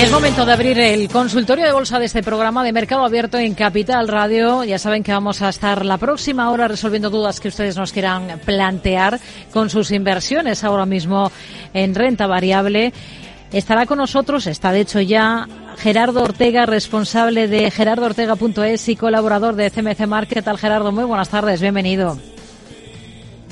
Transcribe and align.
Es 0.00 0.12
momento 0.12 0.46
de 0.46 0.52
abrir 0.52 0.78
el 0.78 1.08
consultorio 1.08 1.66
de 1.66 1.72
bolsa 1.72 1.98
de 1.98 2.04
este 2.04 2.22
programa 2.22 2.62
de 2.62 2.72
Mercado 2.72 3.04
Abierto 3.04 3.36
en 3.36 3.54
Capital 3.54 4.06
Radio. 4.06 4.62
Ya 4.62 4.78
saben 4.78 5.02
que 5.02 5.10
vamos 5.10 5.42
a 5.42 5.48
estar 5.48 5.84
la 5.84 5.98
próxima 5.98 6.50
hora 6.50 6.68
resolviendo 6.68 7.10
dudas 7.10 7.40
que 7.40 7.48
ustedes 7.48 7.76
nos 7.76 7.92
quieran 7.92 8.40
plantear 8.44 9.18
con 9.52 9.70
sus 9.70 9.90
inversiones 9.90 10.62
ahora 10.62 10.86
mismo 10.86 11.32
en 11.74 11.96
renta 11.96 12.28
variable. 12.28 12.92
Estará 13.50 13.86
con 13.86 13.98
nosotros, 13.98 14.46
está 14.46 14.70
de 14.70 14.82
hecho 14.82 15.00
ya 15.00 15.48
Gerardo 15.78 16.22
Ortega, 16.22 16.64
responsable 16.64 17.48
de 17.48 17.68
gerardoortega.es 17.68 18.88
y 18.88 18.94
colaborador 18.94 19.56
de 19.56 19.68
CMC 19.68 20.06
Market. 20.06 20.34
¿Qué 20.34 20.42
tal 20.42 20.58
Gerardo? 20.58 20.92
Muy 20.92 21.04
buenas 21.04 21.28
tardes, 21.28 21.60
bienvenido. 21.60 22.18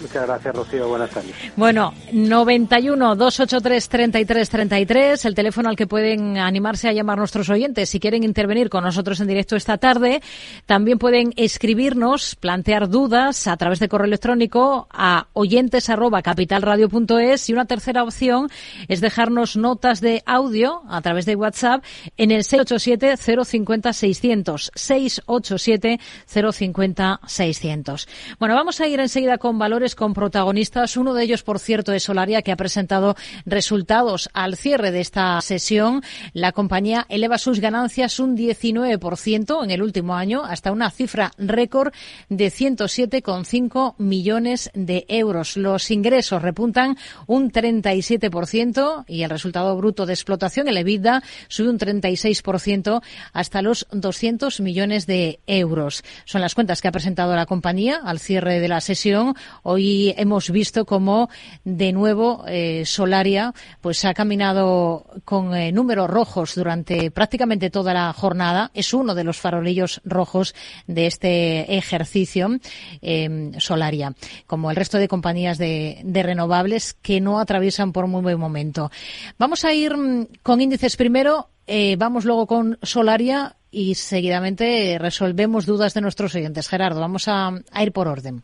Muchas 0.00 0.26
gracias, 0.26 0.54
Rocío. 0.54 0.88
Buenas 0.88 1.10
tardes. 1.10 1.34
Bueno, 1.56 1.94
91 2.12 3.16
283 3.16 3.88
33 3.88 4.48
33, 4.48 5.24
el 5.24 5.34
teléfono 5.34 5.68
al 5.68 5.76
que 5.76 5.86
pueden 5.86 6.38
animarse 6.38 6.88
a 6.88 6.92
llamar 6.92 7.18
nuestros 7.18 7.48
oyentes 7.48 7.88
si 7.88 8.00
quieren 8.00 8.24
intervenir 8.24 8.68
con 8.68 8.84
nosotros 8.84 9.20
en 9.20 9.26
directo 9.26 9.56
esta 9.56 9.78
tarde. 9.78 10.22
También 10.66 10.98
pueden 10.98 11.32
escribirnos, 11.36 12.36
plantear 12.36 12.88
dudas 12.88 13.46
a 13.46 13.56
través 13.56 13.78
de 13.78 13.88
correo 13.88 14.06
electrónico 14.06 14.88
a 14.90 15.28
oyentes 15.32 15.88
arroba 15.88 16.22
capitalradio.es 16.22 17.48
y 17.48 17.52
una 17.52 17.64
tercera 17.64 18.02
opción 18.02 18.48
es 18.88 19.00
dejarnos 19.00 19.56
notas 19.56 20.00
de 20.00 20.22
audio 20.26 20.82
a 20.88 21.00
través 21.00 21.26
de 21.26 21.36
WhatsApp 21.36 21.84
en 22.16 22.30
el 22.30 22.44
687 22.44 23.16
050 23.44 23.92
600 23.92 24.72
687 24.74 26.00
050 26.26 27.20
600. 27.26 28.08
Bueno, 28.38 28.54
vamos 28.54 28.80
a 28.80 28.86
ir 28.86 29.00
enseguida 29.00 29.38
con 29.38 29.58
valores 29.58 29.85
con 29.94 30.14
protagonistas. 30.14 30.96
Uno 30.96 31.14
de 31.14 31.24
ellos, 31.24 31.42
por 31.42 31.58
cierto, 31.58 31.92
es 31.92 32.04
Solaria, 32.04 32.42
que 32.42 32.52
ha 32.52 32.56
presentado 32.56 33.16
resultados 33.44 34.28
al 34.32 34.56
cierre 34.56 34.90
de 34.90 35.00
esta 35.00 35.40
sesión. 35.40 36.02
La 36.32 36.52
compañía 36.52 37.06
eleva 37.08 37.38
sus 37.38 37.60
ganancias 37.60 38.18
un 38.20 38.36
19% 38.36 39.64
en 39.64 39.70
el 39.70 39.82
último 39.82 40.14
año 40.14 40.44
hasta 40.44 40.72
una 40.72 40.90
cifra 40.90 41.30
récord 41.38 41.92
de 42.28 42.46
107,5 42.46 43.94
millones 43.98 44.70
de 44.74 45.04
euros. 45.08 45.56
Los 45.56 45.90
ingresos 45.90 46.42
repuntan 46.42 46.96
un 47.26 47.50
37% 47.50 49.04
y 49.06 49.22
el 49.22 49.30
resultado 49.30 49.76
bruto 49.76 50.06
de 50.06 50.12
explotación, 50.12 50.68
el 50.68 50.76
EBITDA, 50.78 51.22
sube 51.48 51.70
un 51.70 51.78
36% 51.78 53.02
hasta 53.32 53.62
los 53.62 53.86
200 53.92 54.60
millones 54.60 55.06
de 55.06 55.40
euros. 55.46 56.02
Son 56.24 56.40
las 56.40 56.54
cuentas 56.54 56.80
que 56.80 56.88
ha 56.88 56.92
presentado 56.92 57.34
la 57.34 57.46
compañía 57.46 58.00
al 58.04 58.18
cierre 58.18 58.60
de 58.60 58.68
la 58.68 58.80
sesión. 58.80 59.34
Y 59.78 60.14
hemos 60.16 60.50
visto 60.50 60.84
cómo 60.84 61.28
de 61.64 61.92
nuevo 61.92 62.44
eh, 62.46 62.84
Solaria 62.84 63.54
pues 63.80 64.04
ha 64.04 64.14
caminado 64.14 65.06
con 65.24 65.54
eh, 65.54 65.72
números 65.72 66.08
rojos 66.08 66.54
durante 66.54 67.10
prácticamente 67.10 67.70
toda 67.70 67.94
la 67.94 68.12
jornada. 68.12 68.70
Es 68.74 68.94
uno 68.94 69.14
de 69.14 69.24
los 69.24 69.38
farolillos 69.38 70.00
rojos 70.04 70.54
de 70.86 71.06
este 71.06 71.76
ejercicio 71.76 72.58
eh, 73.02 73.52
Solaria, 73.58 74.14
como 74.46 74.70
el 74.70 74.76
resto 74.76 74.98
de 74.98 75.08
compañías 75.08 75.58
de, 75.58 76.02
renovables 76.04 76.94
que 76.94 77.20
no 77.20 77.38
atraviesan 77.38 77.92
por 77.92 78.06
muy 78.06 78.22
buen 78.22 78.38
momento. 78.38 78.90
Vamos 79.38 79.64
a 79.64 79.72
ir 79.72 79.96
mm, 79.96 80.26
con 80.42 80.60
índices 80.60 80.96
primero. 80.96 81.50
Eh, 81.66 81.96
vamos 81.98 82.24
luego 82.24 82.46
con 82.46 82.78
Solaria 82.82 83.56
y 83.70 83.96
seguidamente 83.96 84.98
resolvemos 84.98 85.66
dudas 85.66 85.94
de 85.94 86.00
nuestros 86.00 86.34
oyentes. 86.34 86.68
Gerardo, 86.68 87.00
vamos 87.00 87.28
a 87.28 87.52
ir 87.80 87.92
por 87.92 88.08
orden. 88.08 88.42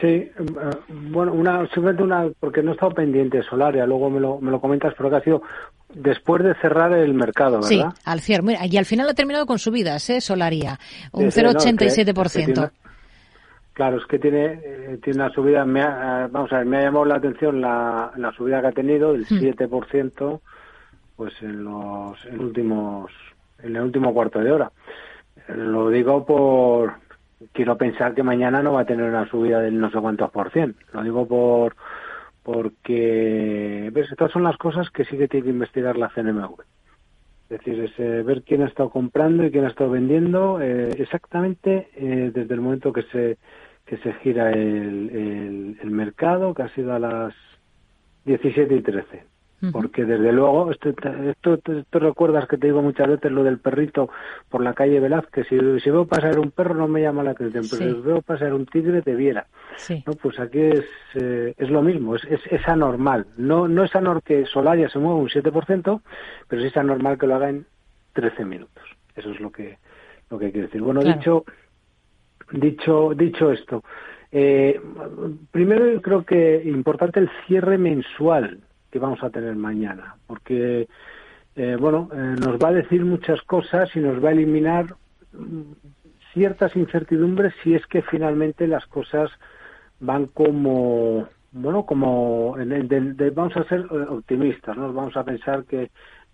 Sí, 0.00 0.06
eh, 0.06 0.32
bueno, 0.88 1.32
una, 1.32 1.66
simplemente 1.66 2.04
una, 2.04 2.28
porque 2.38 2.62
no 2.62 2.70
he 2.70 2.74
estado 2.74 2.94
pendiente 2.94 3.42
Solaria, 3.42 3.84
luego 3.86 4.08
me 4.08 4.20
lo, 4.20 4.38
me 4.40 4.52
lo 4.52 4.60
comentas, 4.60 4.94
pero 4.96 5.10
que 5.10 5.16
ha 5.16 5.20
sido 5.20 5.42
después 5.92 6.44
de 6.44 6.54
cerrar 6.56 6.92
el 6.92 7.12
mercado, 7.12 7.56
¿verdad? 7.56 7.68
Sí, 7.68 7.82
al 8.04 8.20
cierre. 8.20 8.56
Y 8.70 8.76
al 8.76 8.84
final 8.84 9.08
ha 9.08 9.14
terminado 9.14 9.46
con 9.46 9.58
subidas, 9.58 10.08
¿eh? 10.10 10.20
Solaria, 10.20 10.78
un 11.12 11.24
0,87%. 11.24 12.70
claro, 13.72 13.96
es 13.96 14.06
que 14.06 14.20
tiene, 14.20 14.60
eh, 14.62 14.98
tiene 15.02 15.22
una 15.24 15.30
subida, 15.30 15.64
me 15.64 15.82
ha, 15.82 16.28
vamos 16.30 16.52
a 16.52 16.58
ver, 16.58 16.66
me 16.66 16.78
ha 16.78 16.82
llamado 16.82 17.06
la 17.06 17.16
atención 17.16 17.60
la, 17.60 18.12
la 18.16 18.30
subida 18.32 18.60
que 18.60 18.68
ha 18.68 18.72
tenido, 18.72 19.12
del 19.12 19.22
hmm. 19.22 19.58
7%, 19.58 20.40
pues 21.16 21.34
en 21.42 21.64
los 21.64 22.24
en 22.26 22.40
últimos, 22.40 23.10
en 23.60 23.74
el 23.74 23.82
último 23.82 24.14
cuarto 24.14 24.38
de 24.38 24.52
hora. 24.52 24.70
Lo 25.48 25.90
digo 25.90 26.24
por, 26.24 26.94
quiero 27.52 27.76
pensar 27.76 28.14
que 28.14 28.22
mañana 28.22 28.62
no 28.62 28.72
va 28.72 28.82
a 28.82 28.86
tener 28.86 29.08
una 29.08 29.28
subida 29.28 29.60
del 29.60 29.78
no 29.78 29.90
sé 29.90 29.98
cuántos 30.00 30.30
por 30.30 30.50
cien. 30.50 30.76
Lo 30.92 31.02
digo 31.02 31.26
por 31.26 31.76
porque 32.42 33.90
ves 33.92 34.10
estas 34.10 34.30
son 34.30 34.42
las 34.42 34.56
cosas 34.58 34.90
que 34.90 35.04
sí 35.04 35.16
que 35.16 35.28
tiene 35.28 35.44
que 35.44 35.50
investigar 35.50 35.96
la 35.96 36.10
CNMV. 36.10 36.60
Es 37.50 37.58
decir, 37.58 37.84
es 37.84 37.98
eh, 37.98 38.22
ver 38.22 38.42
quién 38.42 38.62
ha 38.62 38.66
estado 38.66 38.90
comprando 38.90 39.44
y 39.44 39.50
quién 39.50 39.64
ha 39.64 39.68
estado 39.68 39.90
vendiendo 39.90 40.60
eh, 40.60 40.90
exactamente 40.98 41.88
eh, 41.96 42.30
desde 42.34 42.54
el 42.54 42.60
momento 42.60 42.92
que 42.92 43.02
se 43.04 43.38
que 43.86 43.98
se 43.98 44.14
gira 44.14 44.50
el, 44.50 45.10
el, 45.10 45.78
el 45.82 45.90
mercado, 45.90 46.54
que 46.54 46.62
ha 46.62 46.68
sido 46.70 46.94
a 46.94 46.98
las 46.98 47.34
17 48.24 48.74
y 48.74 48.80
13 48.80 49.33
porque 49.72 50.04
desde 50.04 50.32
luego, 50.32 50.70
esto, 50.70 50.90
esto, 50.90 51.54
esto, 51.54 51.98
recuerdas 51.98 52.48
que 52.48 52.56
te 52.56 52.68
digo 52.68 52.82
muchas 52.82 53.08
veces 53.08 53.30
lo 53.30 53.44
del 53.44 53.58
perrito 53.58 54.10
por 54.48 54.62
la 54.62 54.74
calle 54.74 55.00
Velázquez, 55.00 55.46
si, 55.48 55.58
si 55.80 55.90
veo 55.90 56.06
pasar 56.06 56.38
un 56.38 56.50
perro 56.50 56.74
no 56.74 56.88
me 56.88 57.02
llama 57.02 57.22
la 57.22 57.32
atención, 57.32 57.64
pero 57.70 57.94
si 57.94 58.00
veo 58.00 58.22
pasar 58.22 58.52
un 58.54 58.66
tigre 58.66 59.02
te 59.02 59.14
viera. 59.14 59.46
¿no? 60.06 60.12
Pues 60.14 60.38
aquí 60.38 60.60
es, 60.60 60.84
eh, 61.14 61.54
es 61.56 61.70
lo 61.70 61.82
mismo, 61.82 62.16
es, 62.16 62.24
es, 62.24 62.40
es, 62.50 62.66
anormal. 62.68 63.26
No, 63.36 63.68
no 63.68 63.84
es 63.84 63.94
anormal 63.94 64.22
que 64.22 64.46
Solaria 64.46 64.88
se 64.88 64.98
mueva 64.98 65.18
un 65.18 65.28
7%, 65.28 66.00
pero 66.48 66.62
sí 66.62 66.68
es 66.68 66.76
anormal 66.76 67.18
que 67.18 67.26
lo 67.26 67.34
haga 67.34 67.50
en 67.50 67.66
13 68.14 68.44
minutos. 68.44 68.84
Eso 69.14 69.30
es 69.30 69.40
lo 69.40 69.50
que, 69.50 69.78
lo 70.30 70.38
que 70.38 70.50
quiero 70.50 70.66
decir. 70.66 70.82
Bueno, 70.82 71.02
dicho, 71.02 71.44
dicho, 72.52 73.12
dicho 73.14 73.50
esto, 73.50 73.82
eh, 74.36 74.80
primero 75.52 76.00
creo 76.02 76.24
que 76.24 76.62
importante 76.64 77.20
el 77.20 77.30
cierre 77.46 77.78
mensual 77.78 78.60
que 78.94 79.00
vamos 79.00 79.22
a 79.24 79.30
tener 79.30 79.56
mañana, 79.56 80.14
porque 80.28 80.86
eh, 81.56 81.76
bueno, 81.76 82.08
eh, 82.12 82.36
nos 82.38 82.58
va 82.58 82.68
a 82.68 82.74
decir 82.74 83.04
muchas 83.04 83.42
cosas 83.42 83.90
y 83.96 83.98
nos 83.98 84.24
va 84.24 84.28
a 84.28 84.32
eliminar 84.32 84.94
mm, 85.32 85.62
ciertas 86.32 86.76
incertidumbres 86.76 87.52
si 87.64 87.74
es 87.74 87.84
que 87.88 88.02
finalmente 88.02 88.68
las 88.68 88.86
cosas 88.86 89.32
van 89.98 90.26
como 90.26 91.26
bueno 91.50 91.84
como 91.84 92.56
en 92.56 92.70
el 92.70 92.86
de, 92.86 93.30
vamos 93.30 93.56
a 93.56 93.64
ser 93.64 93.80
eh, 93.80 94.06
optimistas 94.10 94.76
no 94.76 94.92
vamos 94.92 95.16
a 95.16 95.24
pensar 95.24 95.64
que 95.64 95.90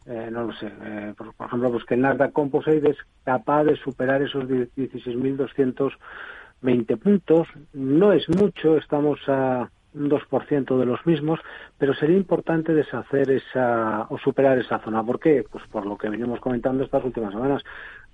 no 0.06 0.44
lo 0.44 0.52
sé 0.52 0.70
por, 1.16 1.32
por, 1.34 1.46
ejemplo 1.46 1.72
pues 1.72 1.84
que 1.84 1.94
el 1.94 2.02
Nasdaq 2.02 2.32
Composite 2.32 2.90
es 2.90 2.98
capaz 3.24 3.64
de 3.64 3.76
superar 3.76 4.20
esos 4.20 4.44
16.220 4.44 6.98
puntos. 6.98 7.48
No 7.72 8.12
es 8.12 8.28
mucho 8.28 8.76
estamos 8.76 9.18
a 9.28 9.70
un 9.94 10.08
2% 10.08 10.78
de 10.78 10.86
los 10.86 11.04
mismos, 11.06 11.40
pero 11.78 11.94
sería 11.94 12.16
importante 12.16 12.72
deshacer 12.72 13.30
esa 13.30 14.06
o 14.08 14.18
superar 14.18 14.58
esa 14.58 14.78
zona. 14.80 15.02
¿Por 15.02 15.18
qué? 15.18 15.44
Pues 15.50 15.64
por 15.68 15.86
lo 15.86 15.96
que 15.96 16.08
venimos 16.08 16.40
comentando 16.40 16.84
estas 16.84 17.04
últimas 17.04 17.32
semanas, 17.32 17.62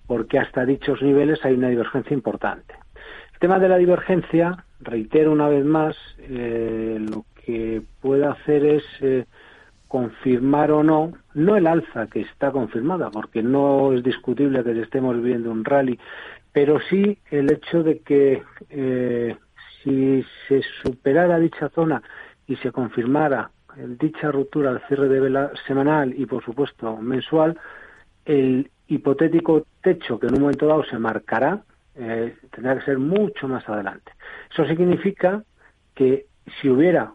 porque 0.07 0.39
hasta 0.39 0.65
dichos 0.65 1.03
niveles 1.03 1.45
hay 1.45 1.55
una 1.55 1.69
divergencia 1.69 2.15
importante. 2.15 2.75
El 3.35 3.41
tema 3.41 3.59
de 3.59 3.69
la 3.69 3.77
divergencia, 3.77 4.65
reitero 4.81 5.33
una 5.33 5.49
vez 5.49 5.65
más, 5.65 5.97
eh, 6.19 6.99
lo 7.01 7.25
que 7.45 7.83
puede 8.01 8.25
hacer 8.25 8.65
es 8.65 8.85
eh, 9.01 9.27
confirmar 9.89 10.73
o 10.73 10.83
no, 10.83 11.13
no 11.35 11.57
el 11.57 11.67
alza 11.67 12.07
que 12.07 12.23
está 12.23 12.51
confirmada, 12.51 13.11
porque 13.11 13.43
no 13.43 13.93
es 13.93 14.03
discutible 14.03 14.65
que 14.65 14.81
estemos 14.81 15.23
viendo 15.23 15.51
un 15.51 15.65
rally, 15.65 15.99
pero 16.53 16.81
sí 16.89 17.19
el 17.31 17.53
hecho 17.53 17.83
de 17.83 17.99
que 17.99 18.43
eh, 18.71 19.37
si 19.87 20.25
se 20.49 20.63
superara 20.83 21.39
dicha 21.39 21.69
zona 21.69 22.03
y 22.49 22.57
se 22.57 22.73
confirmara 22.73 23.51
dicha 23.77 24.33
ruptura 24.33 24.71
al 24.71 24.83
cierre 24.89 25.09
de 25.09 25.21
vela 25.21 25.53
semanal 25.67 26.13
y 26.19 26.27
por 26.27 26.45
supuesto 26.45 26.97
mensual, 26.97 27.59
el 28.25 28.69
hipotético 28.89 29.67
techo 29.83 30.19
que 30.19 30.27
en 30.27 30.35
un 30.35 30.41
momento 30.41 30.67
dado 30.67 30.85
se 30.85 30.99
marcará 30.99 31.63
eh, 31.95 32.35
tendrá 32.51 32.77
que 32.77 32.85
ser 32.85 32.99
mucho 32.99 33.49
más 33.49 33.67
adelante. 33.69 34.13
Eso 34.51 34.67
significa 34.67 35.45
que 35.95 36.27
si 36.61 36.69
hubiera 36.69 37.13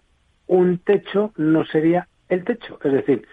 un 0.48 0.78
techo 0.80 1.34
no 1.38 1.66
sería 1.66 2.08
el 2.30 2.44
techo, 2.46 2.80
es 2.84 2.94
decir, 2.94 3.28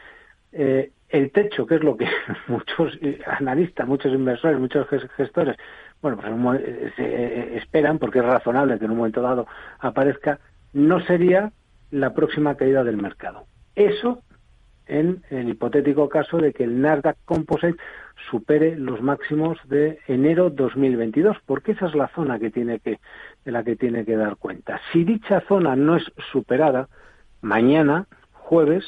eh, 0.53 0.91
el 1.09 1.31
techo, 1.31 1.67
que 1.67 1.77
es 1.77 1.83
lo 1.83 1.97
que 1.97 2.07
muchos 2.49 2.99
analistas, 3.27 3.87
muchos 3.87 4.13
inversores, 4.13 4.59
muchos 4.59 4.87
gestores 5.17 5.57
bueno, 6.03 6.19
pues 6.19 6.61
eh, 6.61 6.93
se 6.97 7.05
eh, 7.05 7.57
esperan, 7.57 7.99
porque 7.99 8.21
es 8.21 8.25
razonable 8.25 8.79
que 8.79 8.85
en 8.85 8.93
un 8.93 8.99
momento 8.99 9.23
dado 9.23 9.47
aparezca, 9.79 10.39
no 10.73 11.01
sería 11.01 11.53
la 11.91 12.15
próxima 12.15 12.55
caída 12.55 12.85
del 12.85 12.97
mercado. 12.97 13.47
Eso 13.75 14.23
en 14.89 15.23
el 15.31 15.51
hipotético 15.51 16.09
caso 16.09 16.39
de 16.39 16.53
que 16.53 16.65
el 16.65 16.81
Nasdaq 16.81 17.17
Composite 17.25 17.79
supere 18.31 18.77
los 18.77 19.03
máximos 19.03 19.59
de 19.69 19.99
enero 20.09 20.51
2022, 20.51 21.37
porque 21.47 21.73
esa 21.73 21.87
es 21.87 21.95
la 21.95 22.09
zona 22.09 22.39
que 22.39 22.51
tiene 22.51 22.81
que 22.81 22.99
de 23.45 23.53
la 23.53 23.63
que 23.63 23.77
tiene 23.77 24.05
que 24.05 24.17
dar 24.17 24.37
cuenta. 24.37 24.81
Si 24.93 25.05
dicha 25.05 25.43
zona 25.47 25.77
no 25.77 25.97
es 25.97 26.05
superada, 26.33 26.89
mañana 27.43 28.07
jueves 28.33 28.85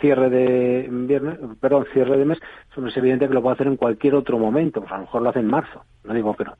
cierre 0.00 0.30
de 0.30 0.88
viernes, 0.90 1.38
perdón, 1.60 1.86
cierre 1.92 2.16
de 2.16 2.24
mes, 2.24 2.38
es 2.76 2.96
evidente 2.96 3.28
que 3.28 3.34
lo 3.34 3.42
puede 3.42 3.54
hacer 3.54 3.66
en 3.66 3.76
cualquier 3.76 4.14
otro 4.14 4.38
momento, 4.38 4.80
pues 4.80 4.92
a 4.92 4.96
lo 4.96 5.02
mejor 5.02 5.22
lo 5.22 5.30
hace 5.30 5.40
en 5.40 5.46
marzo, 5.46 5.84
no 6.04 6.14
digo 6.14 6.34
que 6.34 6.44
no. 6.44 6.56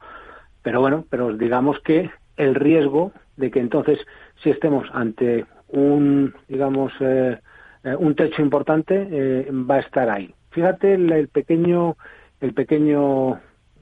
Pero 0.62 0.80
bueno, 0.80 1.04
pero 1.10 1.36
digamos 1.36 1.80
que 1.80 2.10
el 2.36 2.54
riesgo 2.54 3.12
de 3.36 3.50
que 3.50 3.60
entonces 3.60 3.98
si 4.42 4.50
estemos 4.50 4.86
ante 4.92 5.46
un, 5.68 6.34
digamos, 6.48 6.92
eh, 7.00 7.38
eh, 7.82 7.96
un 7.98 8.14
techo 8.14 8.42
importante, 8.42 9.08
eh, 9.10 9.50
va 9.50 9.76
a 9.76 9.80
estar 9.80 10.08
ahí. 10.08 10.34
Fíjate 10.50 10.94
el, 10.94 11.28
pequeño, 11.28 11.96
el 12.40 12.54
pequeño 12.54 13.40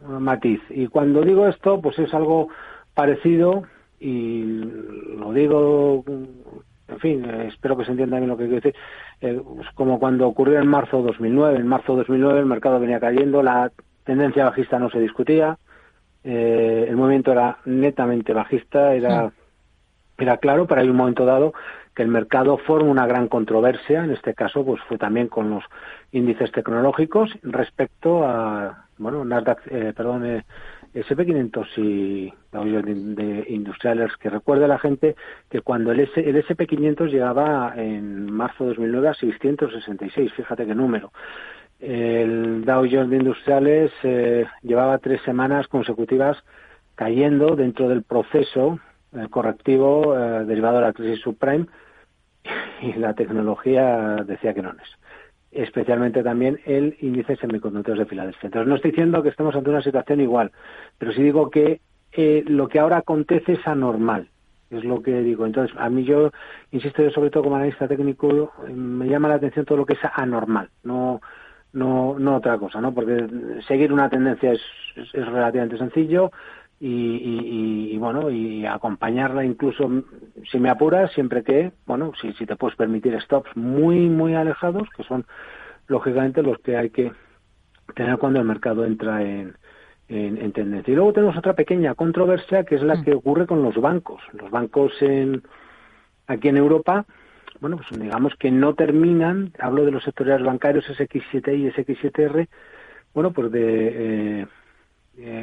matiz. 0.09 0.61
Y 0.71 0.87
cuando 0.89 1.23
digo 1.23 1.47
esto, 1.47 1.81
pues 1.81 1.99
es 1.99 2.13
algo 2.15 2.49
parecido 2.95 3.65
y 4.01 4.43
lo 5.17 5.33
digo, 5.33 6.05
en 6.89 6.99
fin, 6.99 7.25
espero 7.25 7.77
que 7.77 7.85
se 7.85 7.93
entienda 7.93 8.19
bien 8.19 8.29
lo 8.29 8.37
que 8.37 8.45
quiero 8.45 8.61
decir, 8.61 8.75
pues 9.21 9.69
como 9.75 9.99
cuando 9.99 10.27
ocurrió 10.27 10.59
en 10.59 10.67
marzo 10.67 11.03
2009. 11.03 11.59
En 11.59 11.67
marzo 11.67 11.97
2009 11.97 12.41
el 12.41 12.47
mercado 12.47 12.81
venía 12.81 13.01
cayendo, 13.01 13.43
la 13.43 13.71
tendencia 14.05 14.45
bajista 14.45 14.79
no 14.79 14.91
se 14.91 15.01
discutía, 15.01 15.59
el 16.25 16.97
movimiento 16.97 17.33
era 17.33 17.59
netamente 17.65 18.33
bajista, 18.33 18.95
era, 18.95 19.33
era 20.19 20.37
claro, 20.37 20.67
pero 20.67 20.81
hay 20.81 20.89
un 20.89 20.97
momento 20.97 21.25
dado 21.25 21.55
que 21.95 22.03
el 22.03 22.09
mercado 22.09 22.59
forma 22.59 22.91
una 22.91 23.07
gran 23.07 23.29
controversia, 23.29 24.05
en 24.05 24.13
este 24.13 24.35
caso 24.35 24.65
pues 24.65 24.81
fue 24.89 24.99
también 24.99 25.29
con 25.29 25.51
los 25.51 25.65
índices 26.11 26.51
tecnológicos 26.53 27.31
respecto 27.43 28.25
a, 28.25 28.87
bueno, 28.99 29.25
Nasdaq, 29.25 29.61
eh, 29.71 29.93
perdón, 29.95 30.25
eh, 30.25 30.45
SP500 30.95 31.67
y 31.79 32.33
de 33.15 33.45
industriales, 33.49 34.15
que 34.19 34.29
recuerde 34.31 34.69
la 34.69 34.79
gente 34.79 35.17
que 35.49 35.61
cuando 35.61 35.93
el, 35.93 36.01
S, 36.01 36.21
el 36.21 36.37
SP500 36.45 37.11
llegaba 37.11 37.73
en 37.77 38.31
marzo 38.31 38.65
de 38.65 38.71
2009 38.71 39.09
a 39.09 39.15
666, 39.15 40.33
fíjate 40.35 40.67
qué 40.67 40.75
número. 40.75 41.13
El 41.81 42.65
Dow 42.65 42.87
Jones 42.89 43.11
de 43.11 43.17
Industriales 43.17 43.91
eh, 44.05 44.47
llevaba 44.63 44.99
tres 44.99 45.21
semanas 45.23 45.67
consecutivas 45.67 46.39
cayendo 46.95 47.57
dentro 47.57 47.89
del 47.89 48.05
proceso 48.05 48.79
eh, 49.13 49.27
correctivo 49.29 50.17
eh, 50.17 50.45
derivado 50.45 50.77
de 50.77 50.83
la 50.83 50.93
crisis 50.93 51.21
subprime 51.21 51.67
y 52.83 52.93
la 52.95 53.15
tecnología 53.15 54.17
decía 54.25 54.55
que 54.55 54.63
no 54.63 54.71
es. 54.71 55.02
Especialmente 55.53 56.23
también 56.23 56.59
el 56.65 56.97
índice 57.01 57.37
semiconductores 57.37 58.01
de 58.01 58.07
Filadelfia. 58.07 58.47
Entonces, 58.47 58.69
no 58.69 58.77
estoy 58.77 58.91
diciendo 58.91 59.23
que 59.23 59.29
estemos 59.29 59.55
ante 59.55 59.71
una 59.71 59.83
situación 59.83 60.21
igual, 60.21 60.51
pero 60.99 61.13
sí 61.13 61.23
digo 61.23 61.51
que 61.51 61.81
eh, 62.13 62.43
lo 62.47 62.69
que 62.69 62.79
ahora 62.79 62.99
acontece 62.99 63.53
es 63.53 63.67
anormal. 63.67 64.29
Es 64.71 64.85
lo 64.85 65.03
que 65.03 65.21
digo. 65.21 65.45
Entonces, 65.45 65.77
a 65.79 65.91
mí 65.91 66.05
yo, 66.05 66.31
insisto, 66.71 67.03
yo 67.03 67.11
sobre 67.11 67.29
todo 67.29 67.43
como 67.43 67.57
analista 67.57 67.87
técnico, 67.87 68.53
me 68.75 69.07
llama 69.07 69.29
la 69.29 69.35
atención 69.35 69.67
todo 69.67 69.77
lo 69.77 69.87
que 69.87 69.93
es 69.93 70.01
anormal, 70.15 70.71
no, 70.83 71.21
no, 71.75 72.19
no 72.19 72.37
otra 72.37 72.57
cosa, 72.57 72.81
¿no? 72.81 72.95
Porque 72.95 73.27
seguir 73.69 73.93
una 73.93 74.09
tendencia 74.09 74.53
es, 74.53 74.63
es 74.97 75.27
relativamente 75.27 75.77
sencillo, 75.77 76.33
y, 76.85 77.97
bueno 77.99 78.31
y 78.31 78.67
acompañarla 78.67 79.45
incluso 79.45 79.89
si 80.51 80.59
me 80.59 80.69
apuras 80.69 81.13
siempre 81.13 81.45
que 81.45 81.71
bueno 81.87 82.13
si, 82.21 82.33
si 82.33 82.45
te 82.45 82.57
puedes 82.57 82.77
permitir 82.77 83.21
stops 83.23 83.57
muy 83.57 84.09
muy 84.09 84.35
alejados 84.35 84.89
que 84.97 85.05
son 85.05 85.25
lógicamente 85.87 86.43
los 86.43 86.59
que 86.59 86.77
hay 86.77 86.91
que 86.91 87.13
tener 87.95 88.19
cuando 88.19 88.41
el 88.41 88.47
mercado 88.47 88.85
entra 88.85 89.23
en, 89.23 89.57
en, 90.09 90.53
tendencia 90.53 90.91
y 90.91 90.97
luego 90.97 91.13
tenemos 91.13 91.37
otra 91.37 91.55
pequeña 91.55 91.95
controversia 91.95 92.65
que 92.65 92.75
es 92.75 92.83
la 92.83 92.97
mm. 92.97 93.05
que 93.05 93.15
ocurre 93.15 93.47
con 93.47 93.63
los 93.63 93.77
bancos 93.81 94.21
los 94.33 94.51
bancos 94.51 94.93
en 95.01 95.43
aquí 96.27 96.49
en 96.49 96.57
Europa 96.57 97.07
bueno 97.61 97.77
pues 97.77 98.01
digamos 98.01 98.35
que 98.35 98.51
no 98.51 98.75
terminan 98.75 99.53
hablo 99.61 99.85
de 99.85 99.93
los 99.93 100.03
sectores 100.03 100.43
bancarios 100.43 100.85
SX7 100.87 101.57
y 101.57 101.71
SX7R 101.71 102.49
bueno 103.15 103.33
pues 103.33 103.53
de 103.53 104.41
eh, 104.41 104.47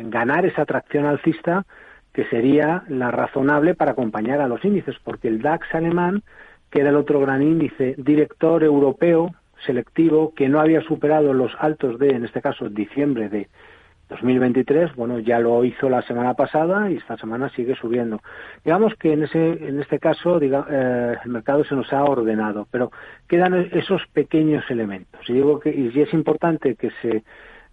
ganar 0.10 0.46
esa 0.46 0.64
atracción 0.64 1.06
alcista 1.06 1.66
que 2.14 2.26
sería 2.26 2.84
la 2.88 3.12
razonable 3.12 3.76
para 3.76 3.92
acompañar 3.92 4.42
a 4.42 4.48
los 4.48 4.64
índices, 4.66 4.96
porque 5.04 5.28
el 5.28 5.42
DAX 5.42 5.74
alemán, 5.74 6.24
que 6.70 6.82
era 6.82 6.90
el 6.90 6.96
otro 6.96 7.20
gran 7.20 7.42
índice 7.42 7.96
director 7.98 8.64
europeo 8.64 9.32
selectivo 9.66 10.34
que 10.34 10.50
no 10.50 10.60
había 10.60 10.82
superado 10.82 11.34
los 11.34 11.52
altos 11.60 12.00
de, 12.00 12.10
en 12.10 12.26
este 12.26 12.42
caso, 12.42 12.70
diciembre 12.70 13.30
de 13.30 13.48
2023, 14.10 14.96
bueno, 14.96 15.20
ya 15.20 15.40
lo 15.40 15.64
hizo 15.64 15.88
la 15.88 16.02
semana 16.02 16.34
pasada 16.34 16.90
y 16.90 16.96
esta 16.96 17.16
semana 17.18 17.50
sigue 17.50 17.76
subiendo. 17.76 18.22
Digamos 18.66 18.96
que 18.96 19.14
en 19.14 19.24
ese, 19.24 19.52
en 19.68 19.80
este 19.80 20.00
caso, 20.00 20.40
diga, 20.40 20.66
eh, 20.70 21.16
el 21.24 21.32
mercado 21.32 21.64
se 21.64 21.76
nos 21.76 21.94
ha 21.94 22.04
ordenado, 22.04 22.68
pero 22.72 22.92
quedan 23.28 23.54
esos 23.72 24.02
pequeños 24.08 24.64
elementos. 24.70 25.22
Y 25.30 25.34
digo 25.34 25.60
que 25.60 25.70
y 25.70 26.02
es 26.02 26.12
importante 26.14 26.76
que 26.76 26.90
se 27.04 27.24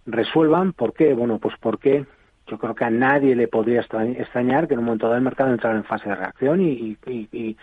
resuelvan. 0.07 0.73
¿Por 0.73 0.93
qué? 0.93 1.13
Bueno, 1.13 1.37
pues 1.37 1.55
porque 1.59 2.05
yo 2.47 2.57
creo 2.57 2.73
que 2.73 2.85
a 2.85 2.89
nadie 2.89 3.35
le 3.35 3.47
podría 3.47 3.81
extrañar 3.81 4.67
que 4.67 4.73
en 4.73 4.79
un 4.79 4.85
momento 4.85 5.05
dado 5.05 5.17
el 5.17 5.23
mercado 5.23 5.51
entrara 5.51 5.75
en 5.75 5.83
fase 5.83 6.09
de 6.09 6.15
reacción 6.15 6.61
y, 6.61 6.97
y, 7.05 7.57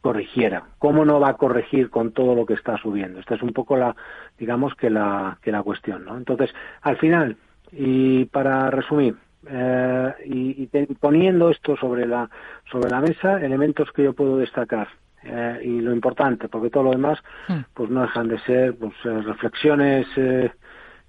corrigiera. 0.00 0.62
¿Cómo 0.78 1.04
no 1.04 1.20
va 1.20 1.30
a 1.30 1.36
corregir 1.36 1.90
con 1.90 2.12
todo 2.12 2.34
lo 2.34 2.46
que 2.46 2.54
está 2.54 2.78
subiendo? 2.78 3.20
Esta 3.20 3.34
es 3.34 3.42
un 3.42 3.52
poco 3.52 3.76
la, 3.76 3.94
digamos 4.38 4.74
que 4.74 4.88
la, 4.88 5.36
que 5.42 5.52
la 5.52 5.62
cuestión, 5.62 6.06
¿no? 6.06 6.16
Entonces, 6.16 6.50
al 6.80 6.96
final, 6.96 7.36
y 7.72 8.24
para 8.26 8.70
resumir, 8.70 9.16
eh, 9.46 10.14
y, 10.24 10.66
poniendo 11.00 11.50
esto 11.50 11.76
sobre 11.76 12.06
la, 12.06 12.30
sobre 12.70 12.90
la 12.90 13.00
mesa, 13.00 13.44
elementos 13.44 13.92
que 13.92 14.04
yo 14.04 14.14
puedo 14.14 14.38
destacar. 14.38 14.88
Eh, 15.24 15.60
y 15.64 15.80
lo 15.80 15.92
importante, 15.92 16.48
porque 16.48 16.70
todo 16.70 16.84
lo 16.84 16.90
demás, 16.92 17.18
hmm. 17.48 17.60
pues 17.74 17.90
no 17.90 18.02
dejan 18.02 18.28
de 18.28 18.38
ser 18.40 18.76
pues, 18.76 18.94
eh, 19.04 19.20
reflexiones 19.22 20.06
eh, 20.16 20.50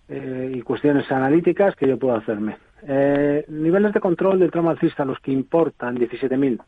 eh, 0.10 0.52
y 0.56 0.62
cuestiones 0.62 1.12
analíticas 1.12 1.76
que 1.76 1.88
yo 1.88 2.00
puedo 2.00 2.16
hacerme. 2.16 2.58
Eh, 2.88 3.46
niveles 3.48 3.94
de 3.94 4.00
control 4.00 4.40
del 4.40 4.50
tramo 4.52 4.72
alcista, 4.72 5.06
los 5.06 5.20
que 5.20 5.32
importan 5.32 5.98
17.000, 5.98 6.60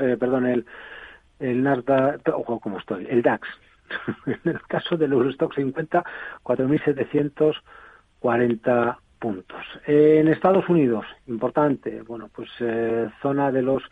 eh, 0.00 0.16
perdón, 0.18 0.46
el, 0.46 0.64
el 1.38 1.62
Nasdaq, 1.62 2.26
ojo 2.34 2.58
como 2.58 2.78
estoy, 2.78 3.06
el 3.08 3.22
DAX. 3.22 3.46
en 4.26 4.40
el 4.44 4.60
caso 4.62 4.96
del 4.96 5.12
Eurostock 5.12 5.54
50, 5.54 6.04
4.740 6.42 8.96
puntos. 9.18 9.64
en 9.86 10.28
Estados 10.28 10.68
Unidos, 10.68 11.06
importante, 11.26 12.02
bueno, 12.02 12.28
pues 12.34 12.48
eh, 12.60 13.08
zona 13.22 13.52
de 13.52 13.62
los 13.62 13.82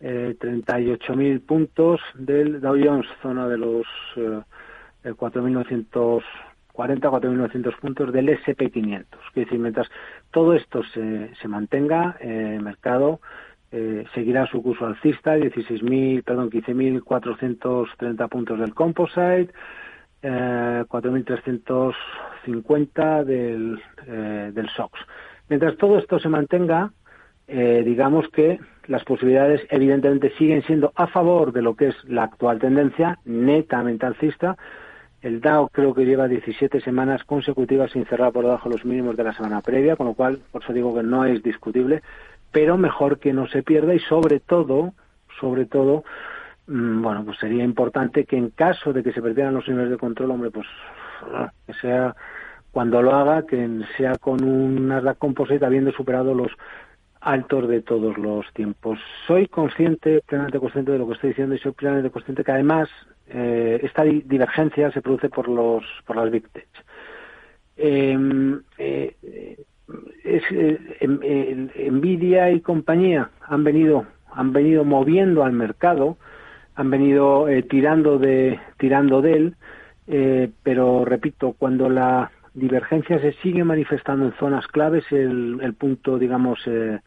eh, 0.00 0.34
38.000 0.38 1.44
puntos 1.44 2.00
del 2.14 2.60
Dow 2.60 2.76
Jones, 2.82 3.06
zona 3.22 3.46
de 3.48 3.58
los 3.58 3.86
eh, 4.16 4.40
4.900 5.04 6.22
40 6.72 7.10
4.900 7.10 7.80
puntos 7.80 8.12
del 8.12 8.28
SP500. 8.28 9.06
Es 9.28 9.34
decir, 9.34 9.58
mientras 9.58 9.88
todo 10.30 10.54
esto 10.54 10.82
se, 10.84 11.48
mantenga, 11.48 12.16
eh, 12.20 12.54
el 12.56 12.62
mercado 12.62 13.20
eh, 13.72 14.04
seguirá 14.14 14.46
su 14.46 14.62
curso 14.62 14.84
alcista, 14.84 15.36
16.000, 15.36 16.22
perdón, 16.24 16.50
15.430 16.50 18.28
puntos 18.28 18.58
del 18.58 18.74
Composite, 18.74 19.50
eh, 20.22 20.84
4.350 20.88 23.24
del, 23.24 23.80
eh, 24.08 24.50
del 24.52 24.68
SOX. 24.70 24.98
Mientras 25.48 25.76
todo 25.76 25.98
esto 25.98 26.18
se 26.18 26.28
mantenga, 26.28 26.90
digamos 27.48 28.28
que 28.28 28.58
las 28.86 29.02
posibilidades 29.02 29.60
evidentemente 29.70 30.30
siguen 30.38 30.62
siendo 30.62 30.92
a 30.94 31.08
favor 31.08 31.52
de 31.52 31.62
lo 31.62 31.74
que 31.74 31.88
es 31.88 31.96
la 32.04 32.22
actual 32.22 32.60
tendencia 32.60 33.18
netamente 33.24 34.06
alcista, 34.06 34.56
el 35.22 35.40
Dow 35.40 35.68
creo 35.68 35.94
que 35.94 36.04
lleva 36.04 36.28
17 36.28 36.80
semanas 36.80 37.24
consecutivas 37.24 37.90
sin 37.92 38.06
cerrar 38.06 38.32
por 38.32 38.44
debajo 38.44 38.68
de 38.68 38.76
los 38.76 38.84
mínimos 38.84 39.16
de 39.16 39.24
la 39.24 39.34
semana 39.34 39.60
previa, 39.60 39.96
con 39.96 40.06
lo 40.06 40.14
cual, 40.14 40.40
por 40.50 40.62
eso 40.62 40.72
digo 40.72 40.94
que 40.94 41.02
no 41.02 41.24
es 41.24 41.42
discutible, 41.42 42.02
pero 42.52 42.78
mejor 42.78 43.18
que 43.18 43.32
no 43.32 43.46
se 43.46 43.62
pierda 43.62 43.94
y 43.94 44.00
sobre 44.00 44.40
todo, 44.40 44.94
sobre 45.38 45.66
todo, 45.66 46.04
mm, 46.66 47.02
bueno, 47.02 47.24
pues 47.24 47.38
sería 47.38 47.64
importante 47.64 48.24
que 48.24 48.36
en 48.36 48.50
caso 48.50 48.92
de 48.92 49.02
que 49.02 49.12
se 49.12 49.22
perdieran 49.22 49.54
los 49.54 49.68
niveles 49.68 49.90
de 49.90 49.98
control, 49.98 50.30
hombre, 50.30 50.50
pues 50.50 50.66
que 51.66 51.74
sea 51.74 52.14
cuando 52.72 53.02
lo 53.02 53.14
haga, 53.14 53.46
que 53.46 53.68
sea 53.96 54.16
con 54.16 54.42
un 54.42 54.88
Nasdaq 54.88 55.18
Composite 55.18 55.64
habiendo 55.64 55.92
superado 55.92 56.34
los 56.34 56.52
altos 57.20 57.68
de 57.68 57.82
todos 57.82 58.16
los 58.16 58.50
tiempos. 58.54 58.98
Soy 59.26 59.46
consciente, 59.46 60.22
plenamente 60.26 60.58
consciente 60.58 60.92
de 60.92 60.98
lo 60.98 61.06
que 61.06 61.14
estoy 61.14 61.30
diciendo 61.30 61.54
y 61.54 61.58
soy 61.58 61.72
plenamente 61.72 62.10
consciente 62.10 62.44
que 62.44 62.52
además 62.52 62.88
eh, 63.32 63.80
esta 63.82 64.02
divergencia 64.02 64.90
se 64.90 65.02
produce 65.02 65.28
por 65.28 65.48
los 65.48 65.84
por 66.04 66.16
las 66.16 66.30
big 66.30 66.48
tech. 66.48 66.68
Em, 67.76 68.60
eh, 68.76 69.14
es, 70.24 70.42
eh, 70.50 71.90
Nvidia 71.90 72.50
y 72.50 72.60
compañía 72.60 73.30
han 73.46 73.64
venido 73.64 74.06
han 74.32 74.52
venido 74.52 74.84
moviendo 74.84 75.44
al 75.44 75.52
mercado, 75.52 76.16
han 76.74 76.90
venido 76.90 77.46
tirando 77.68 78.18
de 78.18 78.58
tirando 78.78 79.22
de 79.22 79.32
él, 79.32 79.54
pero 80.62 81.04
repito, 81.04 81.54
cuando 81.58 81.88
la 81.88 82.30
divergencia 82.54 83.20
se 83.20 83.32
sigue 83.34 83.64
manifestando 83.64 84.26
en 84.26 84.32
zonas 84.34 84.66
claves, 84.68 85.04
el, 85.10 85.60
el 85.62 85.74
punto, 85.74 86.18
digamos, 86.18 86.58
el, 86.66 87.04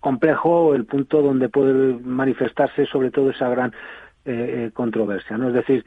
complejo, 0.00 0.74
el 0.74 0.84
punto 0.84 1.22
donde 1.22 1.48
puede 1.48 1.94
manifestarse 2.02 2.86
sobre 2.86 3.10
todo 3.10 3.30
esa 3.30 3.48
gran 3.48 3.72
eh, 4.24 4.70
controversia, 4.74 5.38
¿no? 5.38 5.48
Es 5.48 5.54
decir, 5.54 5.84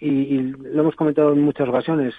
y, 0.00 0.38
lo 0.38 0.82
hemos 0.82 0.96
comentado 0.96 1.32
en 1.32 1.42
muchas 1.42 1.68
ocasiones, 1.68 2.14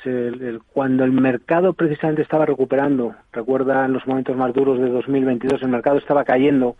cuando 0.73 1.03
el 1.03 1.11
mercado 1.11 1.73
precisamente 1.73 2.21
estaba 2.21 2.45
recuperando, 2.45 3.15
recuerda 3.31 3.85
en 3.85 3.93
los 3.93 4.05
momentos 4.05 4.35
más 4.35 4.53
duros 4.53 4.79
de 4.79 4.89
2022, 4.89 5.61
el 5.63 5.69
mercado 5.69 5.97
estaba 5.97 6.23
cayendo, 6.23 6.75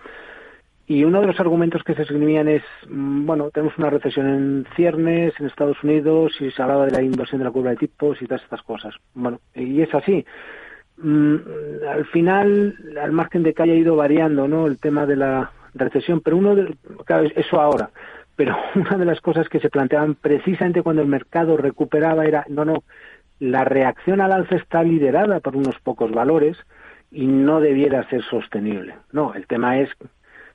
y 0.87 1.03
uno 1.03 1.21
de 1.21 1.27
los 1.27 1.39
argumentos 1.39 1.83
que 1.83 1.93
se 1.93 2.01
escribían 2.01 2.47
es, 2.47 2.63
mm, 2.89 3.25
bueno, 3.27 3.51
tenemos 3.51 3.77
una 3.77 3.91
recesión 3.91 4.27
en 4.27 4.65
ciernes, 4.75 5.33
en 5.39 5.45
Estados 5.45 5.77
Unidos, 5.83 6.33
y 6.39 6.49
se 6.49 6.61
hablaba 6.61 6.87
de 6.87 6.91
la 6.91 7.03
inversión 7.03 7.39
de 7.39 7.45
la 7.45 7.51
curva 7.51 7.69
de 7.69 7.77
tipos 7.77 8.19
y 8.21 8.25
todas 8.25 8.41
estas 8.41 8.63
cosas. 8.63 8.95
Bueno, 9.13 9.39
y 9.53 9.81
es 9.81 9.93
así. 9.93 10.25
Mm, 11.01 11.35
al 11.87 12.05
final, 12.05 12.75
al 13.01 13.11
margen 13.11 13.43
de 13.43 13.53
que 13.53 13.63
haya 13.63 13.73
ido 13.73 13.95
variando, 13.95 14.47
¿no? 14.47 14.67
El 14.67 14.79
tema 14.79 15.05
de 15.05 15.15
la 15.15 15.51
recesión, 15.73 16.21
pero 16.21 16.37
uno 16.37 16.55
de, 16.55 16.75
eso 17.35 17.59
ahora 17.59 17.89
pero 18.39 18.55
una 18.75 18.95
de 18.95 19.03
las 19.03 19.19
cosas 19.19 19.49
que 19.49 19.59
se 19.59 19.69
planteaban 19.69 20.15
precisamente 20.15 20.81
cuando 20.81 21.01
el 21.01 21.09
mercado 21.09 21.57
recuperaba 21.57 22.25
era, 22.25 22.45
no, 22.47 22.63
no, 22.63 22.83
la 23.37 23.65
reacción 23.65 24.21
al 24.21 24.31
alza 24.31 24.55
está 24.55 24.81
liderada 24.81 25.41
por 25.41 25.57
unos 25.57 25.77
pocos 25.81 26.11
valores 26.11 26.55
y 27.11 27.27
no 27.27 27.59
debiera 27.59 28.07
ser 28.09 28.23
sostenible. 28.23 28.95
No, 29.11 29.33
el 29.33 29.45
tema 29.45 29.79
es 29.79 29.89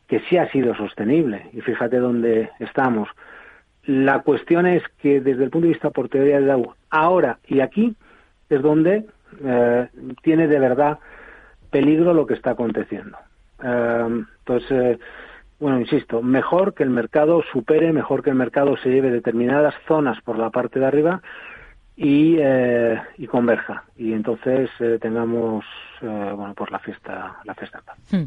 que 0.07 0.21
sí 0.21 0.39
ha 0.39 0.51
sido 0.51 0.75
sostenible 0.75 1.51
y 1.53 1.61
fíjate 1.61 1.99
dónde 1.99 2.49
estamos. 2.59 3.11
La 3.85 4.21
cuestión 4.21 4.65
es 4.67 4.83
que 5.03 5.21
desde 5.21 5.45
el 5.45 5.51
punto 5.51 5.67
de 5.67 5.75
vista 5.75 5.91
por 5.91 6.09
teoría 6.09 6.41
de 6.41 6.53
agua, 6.53 6.77
ahora 6.89 7.39
y 7.47 7.61
aquí 7.61 7.95
es 8.49 8.63
donde 8.63 9.05
eh, 9.43 9.89
tiene 10.23 10.47
de 10.49 10.59
verdad 10.59 10.99
peligro 11.71 12.15
lo 12.15 12.27
que 12.27 12.35
está 12.35 12.51
aconteciendo. 12.51 13.17
Eh, 13.63 14.25
entonces, 14.39 14.99
bueno, 15.59 15.81
insisto, 15.81 16.23
mejor 16.23 16.75
que 16.75 16.83
el 16.83 16.91
mercado 16.91 17.43
supere, 17.53 17.93
mejor 17.93 18.23
que 18.23 18.31
el 18.31 18.37
mercado 18.37 18.77
se 18.77 18.91
lleve 18.91 19.11
determinadas 19.11 19.75
zonas 19.87 20.21
por 20.23 20.39
la 20.39 20.51
parte 20.51 20.79
de 20.79 20.87
arriba 20.87 21.23
y, 21.97 22.37
eh, 22.39 23.01
y 23.19 23.27
converja. 23.27 23.85
Y 23.97 24.13
entonces 24.13 24.69
eh, 24.81 24.99
tengamos, 25.01 25.65
eh, 26.03 26.33
bueno, 26.35 26.53
pues 26.57 26.71
la 26.71 26.79
fiesta, 26.81 27.39
la 27.45 27.55
fiesta. 27.55 27.83
Hmm. 28.11 28.25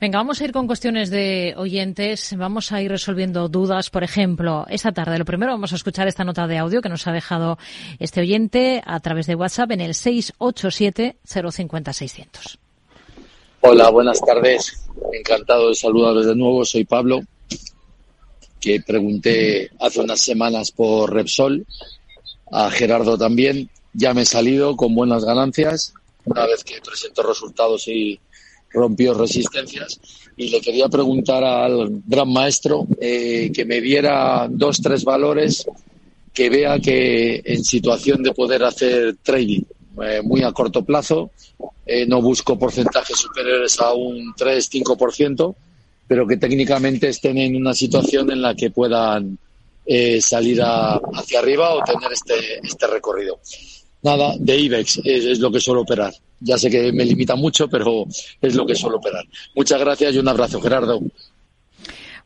Venga, 0.00 0.18
vamos 0.18 0.40
a 0.40 0.44
ir 0.44 0.52
con 0.52 0.66
cuestiones 0.66 1.10
de 1.10 1.54
oyentes. 1.56 2.34
Vamos 2.36 2.72
a 2.72 2.82
ir 2.82 2.90
resolviendo 2.90 3.48
dudas. 3.48 3.88
Por 3.88 4.04
ejemplo, 4.04 4.66
esta 4.68 4.92
tarde, 4.92 5.18
lo 5.18 5.24
primero, 5.24 5.52
vamos 5.52 5.72
a 5.72 5.76
escuchar 5.76 6.08
esta 6.08 6.24
nota 6.24 6.46
de 6.46 6.58
audio 6.58 6.82
que 6.82 6.88
nos 6.88 7.06
ha 7.06 7.12
dejado 7.12 7.58
este 7.98 8.20
oyente 8.20 8.82
a 8.84 9.00
través 9.00 9.26
de 9.26 9.34
WhatsApp 9.34 9.70
en 9.72 9.80
el 9.80 9.94
687 9.94 11.16
050 11.24 11.92
600. 11.92 12.58
Hola, 13.62 13.90
buenas 13.90 14.20
tardes. 14.20 14.86
Encantado 15.12 15.70
de 15.70 15.74
saludarles 15.74 16.26
de 16.26 16.36
nuevo. 16.36 16.64
Soy 16.64 16.84
Pablo, 16.84 17.20
que 18.60 18.80
pregunté 18.86 19.70
hace 19.80 20.00
unas 20.00 20.20
semanas 20.20 20.70
por 20.70 21.12
Repsol. 21.12 21.66
A 22.50 22.70
Gerardo 22.70 23.18
también. 23.18 23.68
Ya 23.92 24.14
me 24.14 24.22
he 24.22 24.26
salido 24.26 24.76
con 24.76 24.94
buenas 24.94 25.24
ganancias, 25.24 25.94
una 26.26 26.44
vez 26.46 26.62
que 26.64 26.80
presentó 26.84 27.22
resultados 27.22 27.88
y 27.88 28.20
rompió 28.70 29.14
resistencias. 29.14 30.00
Y 30.36 30.50
le 30.50 30.60
quería 30.60 30.88
preguntar 30.88 31.42
al 31.44 32.02
gran 32.06 32.30
maestro 32.30 32.86
eh, 33.00 33.50
que 33.54 33.64
me 33.64 33.80
diera 33.80 34.46
dos, 34.50 34.82
tres 34.82 35.02
valores 35.04 35.66
que 36.34 36.50
vea 36.50 36.78
que 36.78 37.40
en 37.42 37.64
situación 37.64 38.22
de 38.22 38.34
poder 38.34 38.62
hacer 38.64 39.16
trading 39.22 39.62
eh, 40.02 40.20
muy 40.22 40.42
a 40.42 40.52
corto 40.52 40.84
plazo. 40.84 41.30
Eh, 41.86 42.04
no 42.06 42.20
busco 42.20 42.58
porcentajes 42.58 43.16
superiores 43.16 43.80
a 43.80 43.94
un 43.94 44.34
3-5%, 44.34 45.54
pero 46.06 46.26
que 46.26 46.36
técnicamente 46.36 47.08
estén 47.08 47.38
en 47.38 47.56
una 47.56 47.72
situación 47.72 48.30
en 48.30 48.42
la 48.42 48.54
que 48.54 48.70
puedan 48.70 49.38
eh, 49.86 50.20
salir 50.20 50.60
hacia 50.62 51.38
arriba 51.38 51.74
o 51.74 51.82
tener 51.82 52.12
este, 52.12 52.58
este 52.62 52.86
recorrido. 52.86 53.38
Nada, 54.02 54.34
de 54.38 54.56
IBEX 54.56 55.00
es, 55.04 55.40
lo 55.40 55.50
que 55.50 55.60
suelo 55.60 55.82
operar. 55.82 56.12
Ya 56.40 56.58
sé 56.58 56.70
que 56.70 56.92
me 56.92 57.04
limita 57.04 57.34
mucho, 57.34 57.68
pero 57.68 58.04
es 58.40 58.54
lo 58.54 58.66
que 58.66 58.74
suelo 58.74 58.98
operar. 58.98 59.24
Muchas 59.54 59.80
gracias 59.80 60.14
y 60.14 60.18
un 60.18 60.28
abrazo, 60.28 60.60
Gerardo. 60.60 61.00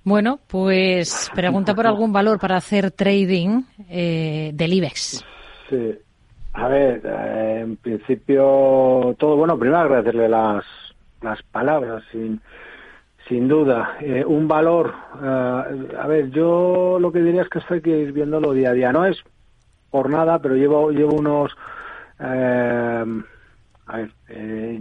Bueno, 0.03 0.41
pues 0.47 1.31
pregunta 1.35 1.75
por 1.75 1.87
algún 1.87 2.13
valor 2.13 2.39
para 2.39 2.57
hacer 2.57 2.91
trading 2.91 3.63
del 3.89 4.73
IBEX. 4.73 5.25
Sí. 5.69 5.77
A 6.53 6.69
ver, 6.69 7.01
eh, 7.05 7.61
en 7.63 7.77
principio 7.77 9.15
todo 9.19 9.37
bueno. 9.37 9.59
Primero 9.59 9.81
agradecerle 9.81 10.29
las, 10.29 10.65
las 11.23 11.43
palabras, 11.45 12.03
sin, 12.11 12.41
sin 13.31 13.49
duda. 13.49 13.97
Eh, 14.01 14.23
un 14.27 14.47
valor, 14.47 14.93
eh, 15.23 15.97
a 15.99 16.07
ver, 16.07 16.31
yo 16.31 16.99
lo 17.01 17.11
que 17.11 17.23
diría 17.23 17.43
es 17.43 17.49
que 17.49 17.61
estoy 17.61 17.81
que 17.81 17.97
ir 17.97 18.13
viéndolo 18.13 18.53
día 18.53 18.71
a 18.71 18.75
día. 18.75 18.93
No 18.93 19.07
es 19.07 19.23
por 19.91 20.11
nada, 20.11 20.39
pero 20.41 20.55
llevo, 20.55 20.91
llevo 20.91 21.15
unos... 21.15 21.57
a 22.19 23.97
ver, 23.97 24.11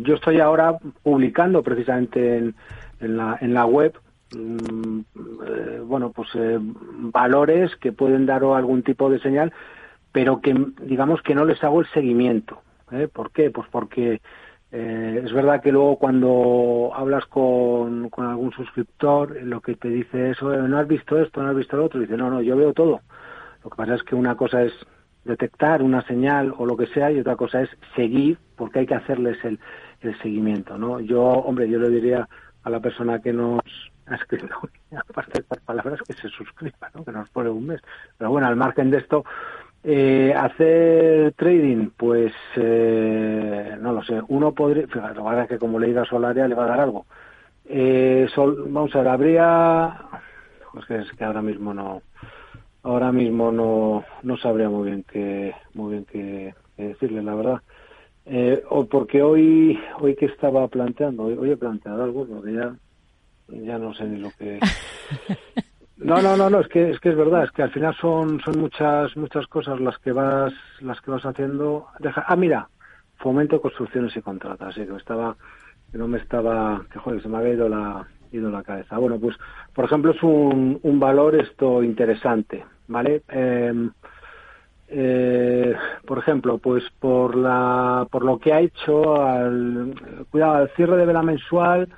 yo 0.02 0.16
estoy 0.16 0.42
ahora 0.42 0.78
publicando 1.02 1.64
precisamente 1.64 2.38
en, 2.38 2.56
en, 3.00 3.18
la, 3.18 3.38
en 3.40 3.54
la 3.54 3.66
web 3.66 3.98
mm, 4.36 5.00
bueno, 5.88 6.12
pues 6.12 6.30
valores 7.14 7.76
que 7.78 7.92
pueden 7.92 8.26
dar 8.26 8.44
algún 8.44 8.84
tipo 8.84 9.10
de 9.10 9.20
señal 9.20 9.54
pero 10.12 10.42
que 10.42 10.56
digamos 10.82 11.22
que 11.22 11.36
no 11.36 11.46
les 11.46 11.64
hago 11.64 11.82
el 11.82 11.88
seguimiento. 11.88 12.62
¿eh? 12.92 13.08
¿Por 13.12 13.32
qué? 13.32 13.52
Pues 13.52 13.68
porque 13.72 14.22
eh, 14.72 15.22
es 15.26 15.34
verdad 15.34 15.62
que 15.62 15.72
luego 15.72 15.98
cuando 15.98 16.92
hablas 16.94 17.26
con, 17.26 18.10
con 18.10 18.26
algún 18.26 18.52
suscriptor, 18.52 19.42
lo 19.44 19.62
que 19.62 19.76
te 19.76 19.90
dice 19.90 20.32
es, 20.32 20.42
no 20.42 20.78
has 20.78 20.88
visto 20.88 21.20
esto, 21.20 21.42
no 21.42 21.50
has 21.50 21.56
visto 21.56 21.78
lo 21.78 21.86
otro, 21.86 22.00
dice, 22.00 22.18
no, 22.18 22.30
no, 22.30 22.42
yo 22.42 22.56
veo 22.56 22.74
todo. 22.74 23.02
Lo 23.64 23.70
que 23.70 23.76
pasa 23.76 23.96
es 23.96 24.04
que 24.04 24.16
una 24.16 24.36
cosa 24.36 24.62
es 24.62 24.74
detectar 25.26 25.82
una 25.82 26.02
señal 26.04 26.54
o 26.58 26.66
lo 26.66 26.78
que 26.78 26.88
sea 26.88 27.12
y 27.12 27.20
otra 27.20 27.36
cosa 27.36 27.62
es 27.62 27.70
seguir 27.96 28.38
porque 28.56 28.80
hay 28.80 28.86
que 28.86 28.96
hacerles 28.96 29.44
el, 29.44 29.60
el 30.02 30.18
seguimiento, 30.22 30.78
¿no? 30.78 31.00
Yo, 31.00 31.24
hombre, 31.24 31.70
yo 31.70 31.80
le 31.80 31.90
diría 31.90 32.28
a 32.64 32.70
la 32.70 32.80
persona 32.80 33.20
que 33.22 33.34
nos 33.34 33.62
ha 34.06 34.16
escrito, 34.16 34.48
aparte 35.10 35.34
de 35.34 35.40
estas 35.42 35.60
palabras, 35.60 36.00
que 36.08 36.14
se 36.14 36.30
suscriba, 36.30 36.90
¿no? 36.94 37.04
Que 37.04 37.12
nos 37.12 37.30
pone 37.30 37.50
un 37.50 37.68
mes. 37.68 37.82
Pero 38.18 38.32
bueno, 38.32 38.48
al 38.48 38.56
margen 38.56 38.92
de 38.92 38.98
esto, 38.98 39.24
eh, 39.84 40.34
hacer 40.36 41.34
trading, 41.34 41.92
pues 41.96 42.34
eh, 42.56 43.78
no 43.80 43.94
lo 43.94 44.04
sé. 44.04 44.22
Uno 44.28 44.54
podría, 44.54 44.88
fíjate, 44.88 45.16
lo 45.16 45.30
que 45.30 45.48
que 45.48 45.60
como 45.60 45.80
le 45.80 45.88
diga 45.88 46.06
Solaria 46.06 46.48
le 46.48 46.56
va 46.56 46.66
a 46.66 46.70
dar 46.70 46.80
algo. 46.82 47.06
Eh, 47.66 48.28
vamos 48.36 48.96
a 48.96 49.00
ver, 49.00 49.08
habría, 49.08 49.98
que 50.88 50.96
es 50.98 51.12
que 51.12 51.24
ahora 51.24 51.42
mismo 51.42 51.74
no, 51.74 52.02
ahora 52.84 53.12
mismo 53.12 53.52
no, 53.52 54.04
no 54.24 54.38
sabría 54.38 54.70
muy 54.70 54.90
bien 54.90 55.06
qué, 55.10 55.54
muy 55.74 55.92
bien 55.92 56.06
qué, 56.06 56.54
decirle, 56.78 57.22
la 57.22 57.36
verdad. 57.36 57.62
Eh, 58.26 58.64
o 58.70 58.86
porque 58.86 59.22
hoy, 59.22 59.80
hoy 60.00 60.16
que 60.16 60.26
estaba 60.26 60.68
planteando, 60.68 61.24
hoy, 61.24 61.52
he 61.52 61.58
planteado 61.58 62.04
algo, 62.04 62.28
porque 62.28 62.54
ya, 62.54 62.76
ya 63.48 63.78
no 63.78 63.94
sé 63.94 64.06
ni 64.06 64.20
lo 64.20 64.32
que. 64.32 64.60
No, 66.00 66.22
no, 66.22 66.38
no, 66.38 66.50
no, 66.50 66.62
es 66.62 66.68
que 66.70 66.92
es 66.92 67.00
que 67.00 67.10
es 67.10 67.18
verdad, 67.18 67.44
es 67.44 67.52
que 67.52 67.62
al 67.62 67.72
final 67.72 67.94
son 67.96 68.40
son 68.40 68.58
muchas 68.58 69.16
muchas 69.18 69.46
cosas 69.48 69.82
las 69.82 69.98
que 70.00 70.14
vas 70.14 70.54
las 70.80 71.00
que 71.02 71.12
vas 71.12 71.26
haciendo. 71.26 71.88
Deja, 72.00 72.24
ah, 72.26 72.38
mira, 72.38 72.70
fomento 73.18 73.62
construcciones 73.62 74.16
y 74.16 74.22
contratas, 74.22 74.70
así 74.70 74.86
que 74.86 74.96
estaba 74.96 75.36
que 75.92 75.98
no 75.98 76.08
me 76.08 76.20
estaba 76.20 76.86
que 76.92 77.00
joder, 77.00 77.22
se 77.22 77.28
me 77.28 77.38
había 77.38 77.54
ido 77.54 77.68
la 77.68 78.08
ido 78.32 78.50
la 78.50 78.64
cabeza. 78.64 78.98
Bueno, 78.98 79.20
pues 79.20 79.36
por 79.74 79.86
ejemplo 79.86 80.12
es 80.12 80.24
un, 80.24 80.80
un 80.84 81.00
valor 81.00 81.36
esto 81.36 81.84
interesante, 81.84 82.64
¿vale? 82.88 83.24
Eh, 83.28 83.90
eh, 84.88 85.76
por 86.06 86.18
ejemplo, 86.18 86.60
pues 86.60 86.84
por 87.00 87.36
la 87.36 88.08
por 88.10 88.24
lo 88.24 88.40
que 88.40 88.54
ha 88.54 88.62
hecho 88.62 89.22
al 89.22 89.94
cuidado 90.32 90.54
al 90.54 90.70
cierre 90.70 90.96
de 90.96 91.06
vela 91.06 91.24
mensual 91.24 91.90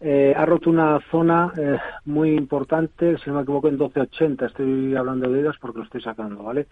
eh, 0.00 0.32
ha 0.36 0.46
roto 0.46 0.70
una 0.70 1.00
zona 1.10 1.52
eh, 1.56 1.76
muy 2.04 2.30
importante, 2.30 3.18
si 3.18 3.30
no 3.30 3.36
me 3.36 3.42
equivoco, 3.42 3.68
en 3.68 3.74
1280. 3.74 4.46
Estoy 4.46 4.94
hablando 4.94 5.30
de 5.30 5.40
ellas 5.40 5.56
porque 5.60 5.78
lo 5.78 5.84
estoy 5.84 6.00
sacando, 6.00 6.44
¿vale? 6.44 6.68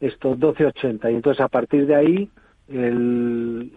Esto, 0.00 0.30
1280. 0.30 1.10
Y 1.10 1.14
entonces, 1.14 1.40
a 1.40 1.48
partir 1.48 1.86
de 1.86 1.94
ahí, 1.94 2.30
el, 2.68 3.72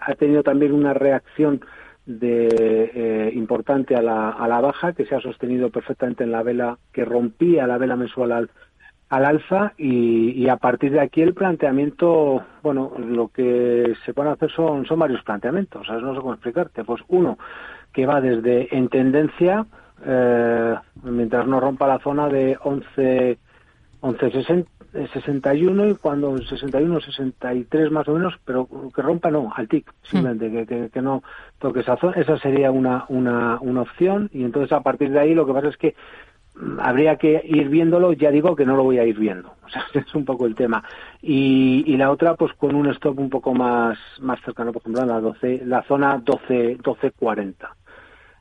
ha 0.00 0.14
tenido 0.14 0.42
también 0.42 0.72
una 0.72 0.92
reacción 0.92 1.60
de, 2.04 2.48
eh, 2.94 3.30
importante 3.34 3.94
a 3.94 4.02
la, 4.02 4.30
a 4.30 4.48
la 4.48 4.60
baja 4.60 4.92
que 4.92 5.06
se 5.06 5.14
ha 5.14 5.20
sostenido 5.20 5.70
perfectamente 5.70 6.24
en 6.24 6.32
la 6.32 6.42
vela 6.42 6.78
que 6.92 7.04
rompía 7.04 7.66
la 7.66 7.76
vela 7.78 7.96
mensual 7.96 8.32
al, 8.32 8.50
al 9.10 9.24
alza 9.24 9.72
y, 9.76 10.30
y, 10.30 10.48
a 10.48 10.56
partir 10.56 10.92
de 10.92 11.00
aquí 11.00 11.22
el 11.22 11.34
planteamiento, 11.34 12.42
bueno, 12.62 12.92
lo 12.98 13.28
que 13.28 13.94
se 14.04 14.12
puede 14.12 14.30
hacer 14.30 14.50
son, 14.50 14.84
son 14.86 14.98
varios 14.98 15.22
planteamientos, 15.22 15.86
¿sabes? 15.86 16.02
No 16.02 16.14
sé 16.14 16.20
cómo 16.20 16.34
explicarte. 16.34 16.84
Pues 16.84 17.02
uno, 17.08 17.38
que 17.92 18.06
va 18.06 18.20
desde 18.20 18.74
en 18.76 18.88
tendencia, 18.88 19.66
eh, 20.04 20.74
mientras 21.02 21.46
no 21.46 21.60
rompa 21.60 21.86
la 21.86 21.98
zona 21.98 22.28
de 22.28 22.58
11, 22.62 23.38
11 24.00 24.66
61 24.92 25.88
y 25.88 25.94
cuando 25.96 26.38
61, 26.38 27.00
63 27.00 27.90
más 27.90 28.08
o 28.08 28.14
menos, 28.14 28.34
pero 28.44 28.68
que 28.94 29.02
rompa 29.02 29.30
no, 29.30 29.52
al 29.54 29.68
TIC, 29.68 29.92
simplemente 30.02 30.66
que, 30.66 30.88
que, 30.90 31.02
no 31.02 31.22
toque 31.58 31.80
esa 31.80 31.96
zona, 31.96 32.14
esa 32.16 32.38
sería 32.38 32.70
una, 32.70 33.04
una, 33.08 33.58
una 33.60 33.82
opción 33.82 34.30
y 34.32 34.44
entonces 34.44 34.72
a 34.72 34.80
partir 34.80 35.10
de 35.10 35.20
ahí 35.20 35.34
lo 35.34 35.46
que 35.46 35.52
pasa 35.52 35.68
es 35.68 35.76
que 35.76 35.94
habría 36.78 37.16
que 37.16 37.40
ir 37.44 37.68
viéndolo, 37.68 38.12
ya 38.12 38.30
digo 38.30 38.56
que 38.56 38.66
no 38.66 38.76
lo 38.76 38.84
voy 38.84 38.98
a 38.98 39.04
ir 39.04 39.18
viendo. 39.18 39.54
O 39.68 39.70
sea, 39.70 39.84
es 39.92 40.14
un 40.14 40.24
poco 40.24 40.46
el 40.46 40.54
tema. 40.54 40.82
Y, 41.20 41.84
y 41.86 41.98
la 41.98 42.10
otra, 42.10 42.36
pues 42.36 42.54
con 42.54 42.74
un 42.74 42.88
stop 42.88 43.18
un 43.18 43.28
poco 43.28 43.52
más, 43.52 43.98
más 44.18 44.40
cercano, 44.40 44.72
por 44.72 44.80
ejemplo, 44.80 45.04
la, 45.04 45.20
12, 45.20 45.60
la 45.66 45.82
zona 45.82 46.16
12, 46.24 46.78
12.40. 46.78 47.54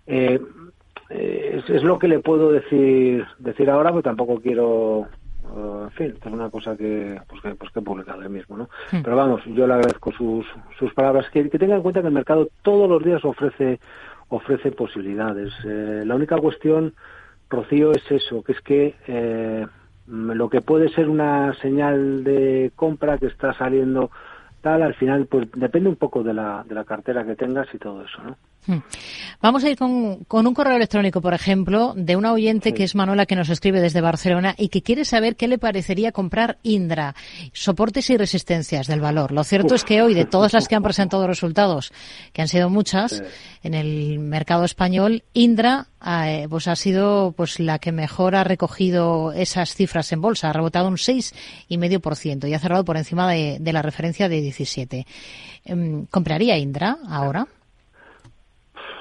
Eh, 0.05 0.39
eh, 1.09 1.51
es, 1.59 1.69
es, 1.69 1.83
lo 1.83 1.99
que 1.99 2.07
le 2.07 2.19
puedo 2.19 2.49
decir 2.49 3.25
decir 3.39 3.69
ahora, 3.69 3.89
pero 3.89 4.03
tampoco 4.03 4.39
quiero 4.39 5.09
Uh, 5.49 5.83
en 5.83 5.91
fin, 5.91 6.15
es 6.19 6.31
una 6.31 6.49
cosa 6.49 6.75
que, 6.75 7.19
pues 7.27 7.41
que, 7.41 7.55
pues 7.55 7.71
que 7.71 7.79
he 7.79 7.83
publicado 7.83 8.21
él 8.21 8.29
mismo, 8.29 8.57
¿no? 8.57 8.69
Pero 8.91 9.15
vamos, 9.15 9.41
yo 9.45 9.65
le 9.65 9.75
agradezco 9.75 10.11
sus, 10.11 10.45
sus 10.77 10.93
palabras. 10.93 11.29
Que, 11.29 11.49
que 11.49 11.59
tenga 11.59 11.75
en 11.75 11.81
cuenta 11.81 12.01
que 12.01 12.07
el 12.07 12.13
mercado 12.13 12.49
todos 12.61 12.89
los 12.89 13.03
días 13.03 13.23
ofrece, 13.23 13.79
ofrece 14.29 14.71
posibilidades. 14.71 15.53
Eh, 15.65 16.03
la 16.05 16.15
única 16.15 16.37
cuestión, 16.37 16.93
Rocío, 17.49 17.91
es 17.91 18.09
eso, 18.11 18.43
que 18.43 18.51
es 18.51 18.61
que 18.61 18.95
eh, 19.07 19.65
lo 20.07 20.49
que 20.49 20.61
puede 20.61 20.89
ser 20.89 21.09
una 21.09 21.53
señal 21.55 22.23
de 22.23 22.71
compra 22.75 23.17
que 23.17 23.27
está 23.27 23.53
saliendo 23.53 24.11
tal, 24.61 24.83
al 24.83 24.95
final, 24.95 25.27
pues 25.27 25.47
depende 25.53 25.89
un 25.89 25.95
poco 25.95 26.23
de 26.23 26.33
la, 26.33 26.63
de 26.67 26.75
la 26.75 26.83
cartera 26.83 27.25
que 27.25 27.35
tengas 27.35 27.73
y 27.73 27.77
todo 27.77 28.03
eso, 28.03 28.21
¿no? 28.23 28.37
Hmm. 28.67 28.79
Vamos 29.41 29.63
a 29.63 29.69
ir 29.69 29.77
con, 29.77 30.25
un 30.29 30.53
correo 30.53 30.75
electrónico, 30.75 31.21
por 31.21 31.33
ejemplo, 31.33 31.93
de 31.95 32.17
una 32.17 32.33
oyente 32.33 32.73
que 32.73 32.83
es 32.83 32.95
Manuela 32.95 33.25
que 33.25 33.35
nos 33.35 33.49
escribe 33.49 33.79
desde 33.79 34.01
Barcelona 34.01 34.55
y 34.57 34.67
que 34.67 34.81
quiere 34.81 35.05
saber 35.05 35.37
qué 35.37 35.47
le 35.47 35.57
parecería 35.57 36.11
comprar 36.11 36.57
Indra, 36.63 37.15
soportes 37.53 38.09
y 38.09 38.17
resistencias 38.17 38.87
del 38.87 38.99
valor. 38.99 39.31
Lo 39.31 39.45
cierto 39.45 39.73
es 39.73 39.85
que 39.85 40.01
hoy, 40.01 40.13
de 40.13 40.25
todas 40.25 40.51
las 40.51 40.67
que 40.67 40.75
han 40.75 40.83
presentado 40.87 41.27
resultados, 41.27 41.93
que 42.33 42.41
han 42.41 42.49
sido 42.49 42.69
muchas, 42.69 43.23
en 43.63 43.73
el 43.73 44.19
mercado 44.19 44.65
español, 44.65 45.23
Indra 45.33 45.87
eh, 46.05 46.47
pues 46.49 46.67
ha 46.67 46.75
sido 46.75 47.33
pues 47.35 47.59
la 47.59 47.79
que 47.79 47.91
mejor 47.91 48.35
ha 48.35 48.43
recogido 48.43 49.31
esas 49.31 49.75
cifras 49.75 50.11
en 50.11 50.19
bolsa. 50.19 50.49
Ha 50.49 50.53
rebotado 50.53 50.89
un 50.89 50.97
6,5% 50.97 52.49
y 52.49 52.53
ha 52.53 52.59
cerrado 52.59 52.83
por 52.83 52.97
encima 52.97 53.31
de, 53.31 53.57
de 53.59 53.73
la 53.73 53.81
referencia 53.81 54.27
de 54.27 54.41
17. 54.41 55.07
Em, 55.65 56.05
¿Compraría 56.07 56.57
Indra 56.57 56.97
ahora? 57.07 57.47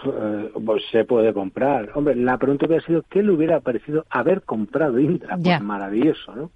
Eh, 0.05 0.51
pues 0.65 0.83
se 0.91 1.05
puede 1.05 1.33
comprar. 1.33 1.91
Hombre, 1.95 2.15
la 2.15 2.39
pregunta 2.39 2.67
hubiera 2.67 2.85
sido, 2.85 3.03
¿qué 3.09 3.23
le 3.23 3.33
hubiera 3.33 3.61
parecido 3.61 4.05
haber 4.11 4.43
comprado 4.43 4.99
Indra? 4.99 5.37
Pues 5.43 5.61
maravilloso, 5.61 6.35
¿no? 6.35 6.51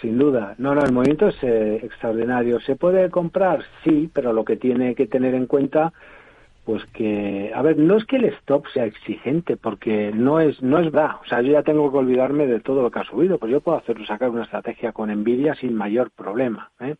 Sin 0.00 0.16
duda. 0.16 0.54
No, 0.58 0.74
no, 0.74 0.82
el 0.82 0.92
movimiento 0.92 1.28
es 1.28 1.36
eh, 1.42 1.80
extraordinario. 1.82 2.60
¿Se 2.60 2.76
puede 2.76 3.10
comprar? 3.10 3.64
Sí, 3.82 4.08
pero 4.12 4.32
lo 4.32 4.44
que 4.44 4.56
tiene 4.56 4.94
que 4.94 5.08
tener 5.08 5.34
en 5.34 5.46
cuenta, 5.46 5.92
pues 6.64 6.84
que, 6.92 7.50
a 7.52 7.62
ver, 7.62 7.78
no 7.78 7.96
es 7.96 8.04
que 8.04 8.16
el 8.16 8.26
stop 8.26 8.66
sea 8.72 8.84
exigente, 8.84 9.56
porque 9.56 10.12
no 10.14 10.40
es, 10.40 10.62
no 10.62 10.78
es 10.78 10.92
verdad. 10.92 11.16
O 11.24 11.26
sea, 11.26 11.40
yo 11.42 11.52
ya 11.52 11.64
tengo 11.64 11.90
que 11.90 11.98
olvidarme 11.98 12.46
de 12.46 12.60
todo 12.60 12.82
lo 12.82 12.92
que 12.92 13.00
ha 13.00 13.04
subido, 13.04 13.38
pues 13.38 13.50
yo 13.50 13.60
puedo 13.60 13.78
hacer, 13.78 13.96
sacar 14.06 14.30
una 14.30 14.44
estrategia 14.44 14.92
con 14.92 15.10
Nvidia 15.10 15.56
sin 15.56 15.74
mayor 15.74 16.10
problema. 16.12 16.70
¿eh? 16.78 16.94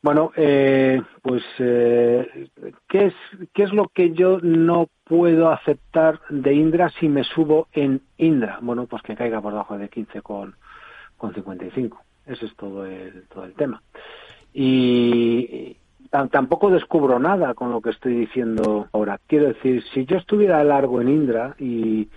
Bueno, 0.00 0.30
eh, 0.36 1.02
pues, 1.22 1.42
eh, 1.58 2.48
¿qué, 2.88 3.06
es, 3.06 3.14
¿qué 3.52 3.64
es 3.64 3.72
lo 3.72 3.88
que 3.88 4.12
yo 4.12 4.38
no 4.40 4.88
puedo 5.04 5.50
aceptar 5.50 6.20
de 6.30 6.54
Indra 6.54 6.88
si 7.00 7.08
me 7.08 7.24
subo 7.24 7.66
en 7.72 8.02
Indra? 8.16 8.58
Bueno, 8.62 8.86
pues 8.86 9.02
que 9.02 9.16
caiga 9.16 9.40
por 9.40 9.52
debajo 9.52 9.76
de 9.76 9.88
15 9.88 10.22
con, 10.22 10.54
con 11.16 11.34
55. 11.34 12.00
Ese 12.26 12.46
es 12.46 12.54
todo 12.54 12.86
el, 12.86 13.24
todo 13.28 13.44
el 13.44 13.54
tema. 13.54 13.82
Y 14.54 15.76
tampoco 16.30 16.70
descubro 16.70 17.18
nada 17.18 17.54
con 17.54 17.70
lo 17.72 17.80
que 17.80 17.90
estoy 17.90 18.14
diciendo 18.14 18.88
ahora. 18.92 19.18
Quiero 19.26 19.48
decir, 19.48 19.82
si 19.92 20.04
yo 20.06 20.16
estuviera 20.16 20.62
largo 20.62 21.00
en 21.00 21.08
Indra 21.08 21.56
y 21.58 22.08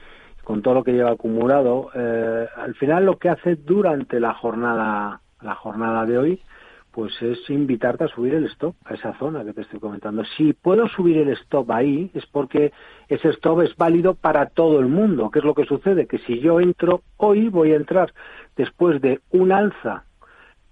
con 0.44 0.62
todo 0.62 0.76
lo 0.76 0.84
que 0.84 0.94
lleva 0.94 1.12
acumulado, 1.12 1.90
eh, 1.96 2.48
al 2.56 2.76
final 2.76 3.06
lo 3.06 3.18
que 3.18 3.30
hace 3.30 3.56
durante 3.56 4.20
la 4.20 4.34
jornada, 4.34 5.22
la 5.42 5.56
jornada 5.56 6.06
de 6.06 6.18
hoy, 6.18 6.42
pues 6.92 7.14
es 7.22 7.50
invitarte 7.50 8.04
a 8.04 8.08
subir 8.08 8.34
el 8.34 8.46
stop 8.46 8.76
a 8.86 8.94
esa 8.94 9.14
zona 9.18 9.44
que 9.46 9.54
te 9.54 9.62
estoy 9.62 9.80
comentando. 9.80 10.24
Si 10.38 10.54
puedo 10.54 10.88
subir 10.90 11.18
el 11.18 11.30
stop 11.30 11.72
ahí 11.72 12.12
es 12.14 12.26
porque 12.26 12.72
ese 13.08 13.30
stop 13.30 13.62
es 13.62 13.76
válido 13.78 14.16
para 14.16 14.48
todo 14.48 14.80
el 14.80 14.88
mundo. 14.88 15.32
¿Qué 15.32 15.40
es 15.40 15.46
lo 15.46 15.56
que 15.56 15.66
sucede? 15.66 16.08
Que 16.08 16.20
si 16.20 16.40
yo 16.40 16.60
entro 16.60 17.02
hoy, 17.18 17.50
voy 17.50 17.72
a 17.74 17.78
entrar 17.78 18.14
después 18.56 19.02
de 19.02 19.22
un 19.32 19.52
alza 19.52 20.06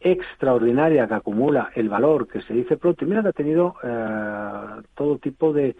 extraordinaria 0.02 1.08
que 1.08 1.14
acumula 1.14 1.72
el 1.76 1.90
valor 1.90 2.28
que 2.28 2.42
se 2.42 2.54
dice 2.54 2.78
pronto. 2.78 3.06
Y 3.06 3.08
mira 3.08 3.22
que 3.22 3.30
ha 3.30 3.34
tenido 3.34 3.76
eh, 3.84 4.82
todo 4.96 5.18
tipo 5.18 5.54
de 5.54 5.76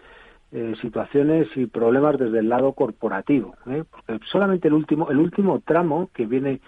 eh, 0.52 0.74
situaciones 0.80 1.48
y 1.56 1.66
problemas 1.66 2.18
desde 2.18 2.40
el 2.40 2.48
lado 2.48 2.72
corporativo. 2.72 3.54
¿eh? 3.66 3.84
Porque 3.90 4.18
solamente 4.26 4.68
el 4.68 4.74
último, 4.74 5.10
el 5.10 5.18
último 5.18 5.60
tramo 5.60 6.10
que 6.12 6.26
viene 6.26 6.60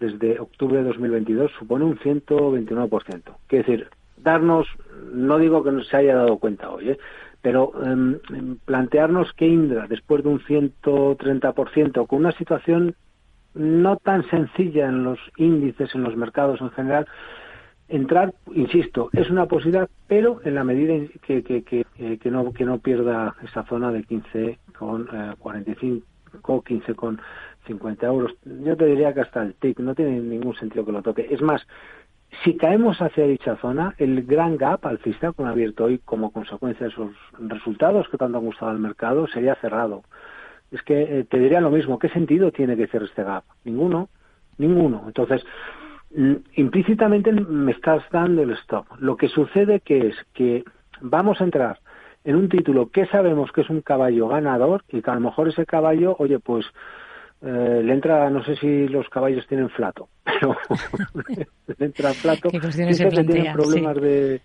desde 0.00 0.40
octubre 0.40 0.78
de 0.78 0.84
2022 0.84 1.52
supone 1.58 1.84
un 1.84 1.98
129%. 1.98 3.36
Quiere 3.46 3.64
decir, 3.64 3.88
darnos, 4.16 4.66
no 5.12 5.38
digo 5.38 5.62
que 5.62 5.72
no 5.72 5.84
se 5.84 5.96
haya 5.96 6.16
dado 6.16 6.38
cuenta 6.38 6.70
hoy, 6.70 6.90
¿eh? 6.90 6.98
pero 7.42 7.72
em, 7.84 8.18
em, 8.34 8.56
plantearnos 8.64 9.32
que 9.34 9.46
Indra, 9.46 9.86
después 9.86 10.22
de 10.22 10.30
un 10.30 10.40
130%, 10.40 12.06
con 12.06 12.20
una 12.20 12.32
situación 12.32 12.94
no 13.54 13.96
tan 13.96 14.28
sencilla 14.30 14.88
en 14.88 15.04
los 15.04 15.18
índices, 15.36 15.94
en 15.94 16.02
los 16.02 16.16
mercados 16.16 16.60
en 16.60 16.70
general, 16.70 17.06
entrar, 17.88 18.32
insisto, 18.54 19.10
es 19.12 19.28
una 19.30 19.46
posibilidad, 19.46 19.88
pero 20.06 20.40
en 20.44 20.54
la 20.54 20.64
medida 20.64 20.94
que, 21.22 21.42
que, 21.42 21.86
eh, 21.98 22.18
que 22.18 22.30
no, 22.30 22.52
que 22.52 22.64
no 22.64 22.78
pierda 22.78 23.34
esa 23.42 23.64
zona 23.64 23.90
de 23.90 24.04
15 24.04 24.58
con 24.78 25.08
45, 25.38 26.06
eh, 26.34 26.60
15 26.66 26.94
con 26.94 27.20
50 27.66 28.06
euros. 28.06 28.32
Yo 28.44 28.76
te 28.76 28.86
diría 28.86 29.12
que 29.12 29.20
hasta 29.20 29.42
el 29.42 29.54
TIC 29.54 29.80
no 29.80 29.94
tiene 29.94 30.20
ningún 30.20 30.54
sentido 30.56 30.84
que 30.84 30.92
lo 30.92 31.02
toque. 31.02 31.26
Es 31.30 31.40
más, 31.42 31.66
si 32.44 32.56
caemos 32.56 33.00
hacia 33.02 33.26
dicha 33.26 33.56
zona, 33.56 33.94
el 33.98 34.22
gran 34.24 34.56
gap 34.56 34.86
alcista 34.86 35.32
con 35.32 35.46
abierto 35.46 35.84
hoy 35.84 35.98
como 35.98 36.32
consecuencia 36.32 36.86
de 36.86 36.92
esos 36.92 37.10
resultados 37.38 38.08
que 38.08 38.16
tanto 38.16 38.38
han 38.38 38.44
gustado 38.44 38.70
al 38.70 38.78
mercado 38.78 39.26
sería 39.26 39.54
cerrado. 39.56 40.02
Es 40.70 40.82
que 40.82 41.02
eh, 41.02 41.24
te 41.24 41.38
diría 41.38 41.60
lo 41.60 41.70
mismo. 41.70 41.98
¿Qué 41.98 42.08
sentido 42.08 42.52
tiene 42.52 42.76
que 42.76 42.86
ser 42.86 43.02
este 43.02 43.24
gap? 43.24 43.44
Ninguno. 43.64 44.08
Ninguno. 44.58 45.04
Entonces, 45.06 45.42
mm, 46.14 46.34
implícitamente 46.54 47.32
me 47.32 47.72
estás 47.72 48.02
dando 48.10 48.42
el 48.42 48.52
stop. 48.52 48.86
Lo 48.98 49.16
que 49.16 49.28
sucede 49.28 49.80
que 49.80 50.08
es 50.08 50.16
que 50.32 50.64
vamos 51.00 51.40
a 51.40 51.44
entrar 51.44 51.80
en 52.24 52.36
un 52.36 52.48
título 52.48 52.90
que 52.90 53.06
sabemos 53.06 53.50
que 53.52 53.62
es 53.62 53.70
un 53.70 53.80
caballo 53.80 54.28
ganador 54.28 54.84
y 54.88 55.02
que 55.02 55.10
a 55.10 55.14
lo 55.14 55.20
mejor 55.20 55.48
ese 55.48 55.66
caballo, 55.66 56.16
oye, 56.18 56.38
pues 56.38 56.66
eh, 57.42 57.80
le 57.82 57.92
entra, 57.92 58.28
no 58.28 58.44
sé 58.44 58.56
si 58.56 58.86
los 58.88 59.08
caballos 59.08 59.46
tienen 59.46 59.70
flato, 59.70 60.08
pero 60.24 60.56
le 61.78 61.86
entra 61.86 62.14
flato. 62.14 62.50
que 62.50 62.60
tienen 62.60 63.52
problemas 63.52 63.96
de. 63.96 64.40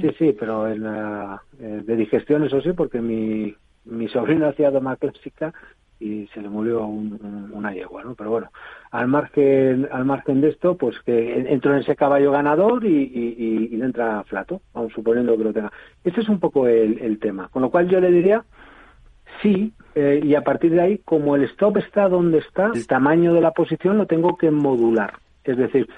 Sí, 0.00 0.10
sí, 0.18 0.36
pero 0.38 0.68
en 0.68 0.82
la, 0.82 1.40
eh, 1.60 1.82
de 1.84 1.96
digestión, 1.96 2.44
eso 2.44 2.60
sí, 2.60 2.72
porque 2.72 3.00
mi, 3.00 3.54
mi 3.84 4.08
sobrino 4.08 4.48
hacía 4.48 4.72
doma 4.72 4.96
clásica 4.96 5.54
y 6.00 6.26
se 6.28 6.40
le 6.40 6.48
murió 6.48 6.84
una 6.86 7.72
yegua, 7.72 8.04
¿no? 8.04 8.14
Pero 8.14 8.30
bueno, 8.30 8.50
al 8.90 9.08
margen, 9.08 9.88
al 9.90 10.04
margen 10.04 10.40
de 10.40 10.50
esto, 10.50 10.76
pues 10.76 10.98
que 11.00 11.40
entró 11.52 11.74
en 11.74 11.80
ese 11.80 11.96
caballo 11.96 12.30
ganador 12.30 12.84
y, 12.84 13.02
y, 13.02 13.68
y, 13.72 13.82
entra 13.82 14.22
flato, 14.24 14.60
vamos 14.72 14.92
suponiendo 14.92 15.36
que 15.36 15.44
lo 15.44 15.52
tenga. 15.52 15.72
Este 16.04 16.20
es 16.20 16.28
un 16.28 16.38
poco 16.38 16.68
el, 16.68 16.98
el 17.00 17.18
tema. 17.18 17.48
Con 17.48 17.62
lo 17.62 17.70
cual 17.70 17.88
yo 17.88 18.00
le 18.00 18.10
diría 18.10 18.44
sí, 19.42 19.72
eh, 19.94 20.20
y 20.22 20.34
a 20.34 20.42
partir 20.42 20.72
de 20.72 20.80
ahí, 20.80 20.98
como 21.04 21.36
el 21.36 21.44
stop 21.44 21.78
está 21.78 22.08
donde 22.08 22.38
está, 22.38 22.70
el 22.74 22.86
tamaño 22.86 23.34
de 23.34 23.40
la 23.40 23.52
posición 23.52 23.98
lo 23.98 24.06
tengo 24.06 24.36
que 24.36 24.50
modular. 24.50 25.14
Es 25.44 25.56
decir, 25.56 25.88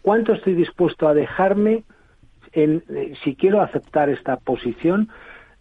¿cuánto 0.00 0.32
estoy 0.32 0.54
dispuesto 0.54 1.08
a 1.08 1.14
dejarme 1.14 1.84
en, 2.52 2.82
eh, 2.90 3.14
si 3.24 3.34
quiero 3.34 3.60
aceptar 3.60 4.08
esta 4.08 4.36
posición 4.36 5.08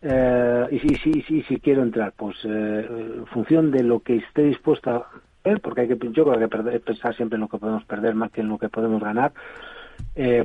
eh, 0.02 0.68
y 0.72 0.80
si, 0.80 0.96
si, 0.98 1.22
si, 1.24 1.44
si, 1.44 1.60
quiero 1.60 1.84
entrar? 1.84 2.14
Pues 2.16 2.38
en 2.44 3.26
función 3.28 3.72
de 3.72 3.84
lo 3.84 4.00
que 4.00 4.18
esté 4.18 4.44
dispuesto 4.44 4.90
a 4.90 5.08
ver, 5.44 5.62
porque 5.62 5.82
hay 5.82 5.88
que, 5.88 5.98
yo 6.12 6.26
creo 6.26 6.40
que 6.40 6.48
perder, 6.48 6.82
pensar 6.82 7.16
siempre 7.16 7.36
en 7.36 7.42
lo 7.42 7.48
que 7.48 7.58
podemos 7.58 7.84
perder 7.86 8.16
más 8.16 8.32
que 8.32 8.42
en 8.42 8.50
lo 8.50 8.58
que 8.58 8.70
podemos 8.70 9.02
ganar. 9.02 9.32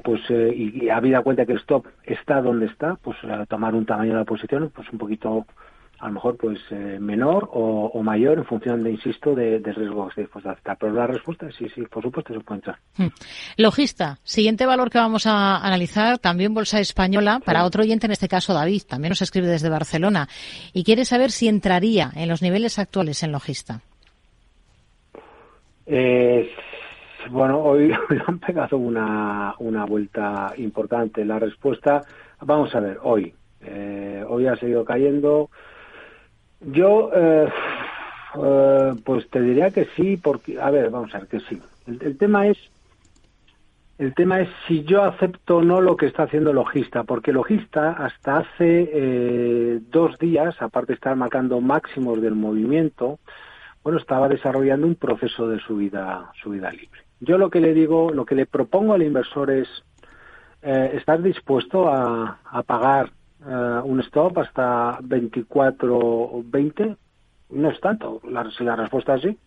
pues 0.05 0.21
y, 0.31 0.85
y 0.85 0.89
habida 0.91 1.23
cuenta 1.23 1.47
que 1.47 1.53
el 1.53 1.59
stop 1.59 1.87
está 2.05 2.41
donde 2.41 2.67
está, 2.67 2.97
pues 2.97 3.17
tomar 3.49 3.75
un 3.75 3.87
tamaño 3.87 4.13
de 4.13 4.19
la 4.19 4.25
posición 4.25 4.71
pues 4.75 4.91
un 4.93 4.99
poquito 4.99 5.47
a 5.99 6.09
lo 6.09 6.13
mejor 6.13 6.37
pues 6.37 6.59
eh, 6.71 6.99
menor 7.01 7.49
o, 7.53 8.03
mayor 8.03 8.39
en 8.39 8.45
función 8.45 8.85
de, 8.85 8.91
insisto, 8.91 9.35
de, 9.35 9.61
de 9.61 9.73
riesgo 9.73 10.09
que 10.09 10.27
se 10.27 10.49
aceptar. 10.49 10.77
Pero 10.79 10.93
la 10.93 11.07
respuesta 11.07 11.49
sí, 11.59 11.67
sí, 11.75 11.83
por 11.83 12.03
supuesto 12.03 12.35
se 12.35 12.41
puede 12.41 12.59
entrar. 12.59 12.79
Hmm. 12.97 13.09
Logista, 13.57 14.19
siguiente 14.23 14.67
valor 14.67 14.91
que 14.91 14.99
vamos 14.99 15.27
a 15.27 15.59
analizar, 15.59 16.19
también 16.19 16.55
Bolsa 16.55 16.81
Española, 16.81 17.41
para 17.45 17.65
otro 17.65 17.83
oyente, 17.83 18.07
en 18.07 18.13
este 18.13 18.29
caso 18.29 18.53
David, 18.53 18.83
también 18.89 19.11
nos 19.11 19.23
escribe 19.23 19.47
desde 19.47 19.71
Barcelona, 19.71 20.29
y 20.73 20.85
quiere 20.85 21.05
saber 21.05 21.31
si 21.31 21.49
entraría 21.49 22.11
en 22.15 22.29
los 22.29 22.43
niveles 22.43 22.79
actuales 22.79 23.23
en 23.23 23.33
Logista. 23.33 23.81
Eh, 25.87 26.51
bueno, 27.31 27.61
hoy, 27.61 27.93
han 28.27 28.39
pegado 28.39 28.77
una, 28.77 29.55
una 29.59 29.85
vuelta 29.85 30.53
importante. 30.59 31.25
La 31.25 31.39
respuesta, 31.39 32.03
vamos 32.41 32.75
a 32.75 32.81
ver, 32.81 32.99
hoy. 33.03 33.35
Eh, 33.61 34.25
hoy 34.29 34.47
ha 34.47 34.57
seguido 34.57 34.85
cayendo. 34.85 35.51
Yo, 36.61 37.11
eh, 37.15 37.49
eh, 38.43 38.95
pues 39.05 39.29
te 39.31 39.41
diría 39.41 39.71
que 39.71 39.87
sí, 39.97 40.17
porque, 40.17 40.61
a 40.61 40.71
ver, 40.71 40.91
vamos 40.91 41.15
a 41.15 41.19
ver 41.19 41.29
que 41.29 41.41
sí. 41.41 41.61
El, 41.87 42.17
tema 42.17 42.49
es, 42.49 42.59
el 43.99 44.15
tema 44.15 44.41
es 44.41 44.49
si 44.67 44.85
yo 44.85 45.05
acepto 45.05 45.59
o 45.59 45.63
no 45.63 45.81
lo 45.81 45.97
que 45.97 46.07
está 46.07 46.25
haciendo 46.25 46.51
el 46.51 46.57
logista, 46.57 47.05
porque 47.05 47.31
el 47.31 47.37
logista 47.37 47.93
hasta 47.93 48.39
hace 48.39 48.91
eh, 48.93 49.81
dos 49.91 50.19
días, 50.19 50.61
aparte 50.61 50.89
de 50.89 50.95
estar 50.95 51.15
marcando 51.15 51.61
máximos 51.61 52.21
del 52.21 52.35
movimiento, 52.35 53.19
bueno, 53.83 53.99
estaba 53.99 54.29
desarrollando 54.29 54.87
un 54.87 54.97
proceso 54.97 55.49
de 55.49 55.61
subida, 55.61 56.33
subida 56.43 56.73
libre. 56.73 57.03
Yo 57.21 57.39
lo 57.39 57.51
que 57.51 57.61
le 57.61 57.73
digo, 57.73 58.11
lo 58.11 58.25
que 58.25 58.35
le 58.35 58.47
propongo 58.47 58.95
al 58.95 59.03
inversor 59.03 59.51
es 59.51 59.69
eh, 60.63 60.91
estar 60.95 61.23
dispuesto 61.23 61.89
a, 61.89 62.41
a 62.45 62.63
pagar 62.65 63.11
eh, 63.45 63.81
un 63.85 64.01
stop 64.01 64.39
hasta 64.39 64.99
24 65.03 65.99
o 65.99 66.43
20 66.45 66.97
no 67.51 67.71
es 67.71 67.81
tanto. 67.81 68.21
La, 68.29 68.51
si 68.51 68.65
la 68.65 68.77
respuesta 68.77 69.17
es 69.17 69.23
sí, 69.23 69.39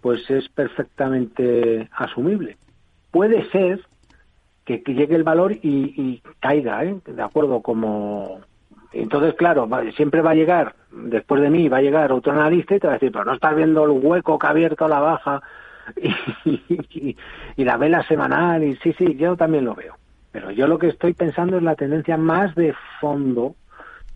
pues 0.00 0.28
es 0.30 0.48
perfectamente 0.48 1.88
asumible. 1.92 2.56
Puede 3.10 3.48
ser 3.50 3.80
que, 4.64 4.78
llegue 4.78 5.16
el 5.16 5.24
valor 5.24 5.52
y, 5.52 6.22
caiga, 6.38 6.84
¿eh? 6.84 6.96
de 7.04 7.22
acuerdo, 7.22 7.60
como... 7.60 8.40
Entonces, 8.92 9.34
claro, 9.34 9.68
siempre 9.94 10.20
va 10.20 10.30
a 10.30 10.34
llegar, 10.34 10.74
después 10.90 11.40
de 11.40 11.50
mí, 11.50 11.68
va 11.68 11.76
a 11.76 11.82
llegar 11.82 12.10
otro 12.10 12.32
analista 12.32 12.74
y 12.74 12.80
te 12.80 12.88
va 12.88 12.94
a 12.94 12.96
decir, 12.96 13.12
pero 13.12 13.24
no 13.24 13.34
estás 13.34 13.54
viendo 13.54 13.84
el 13.84 13.90
hueco 13.90 14.36
que 14.36 14.46
ha 14.48 14.50
abierto 14.50 14.88
la 14.88 14.98
baja 14.98 15.42
y, 16.44 17.16
y 17.56 17.64
la 17.64 17.76
vela 17.76 18.02
semanal, 18.08 18.64
y 18.64 18.74
sí, 18.76 18.92
sí, 18.94 19.14
yo 19.14 19.36
también 19.36 19.64
lo 19.64 19.76
veo. 19.76 19.99
Pero 20.32 20.50
yo 20.50 20.66
lo 20.66 20.78
que 20.78 20.88
estoy 20.88 21.14
pensando 21.14 21.56
es 21.56 21.62
la 21.62 21.74
tendencia 21.74 22.16
más 22.16 22.54
de 22.54 22.74
fondo 23.00 23.56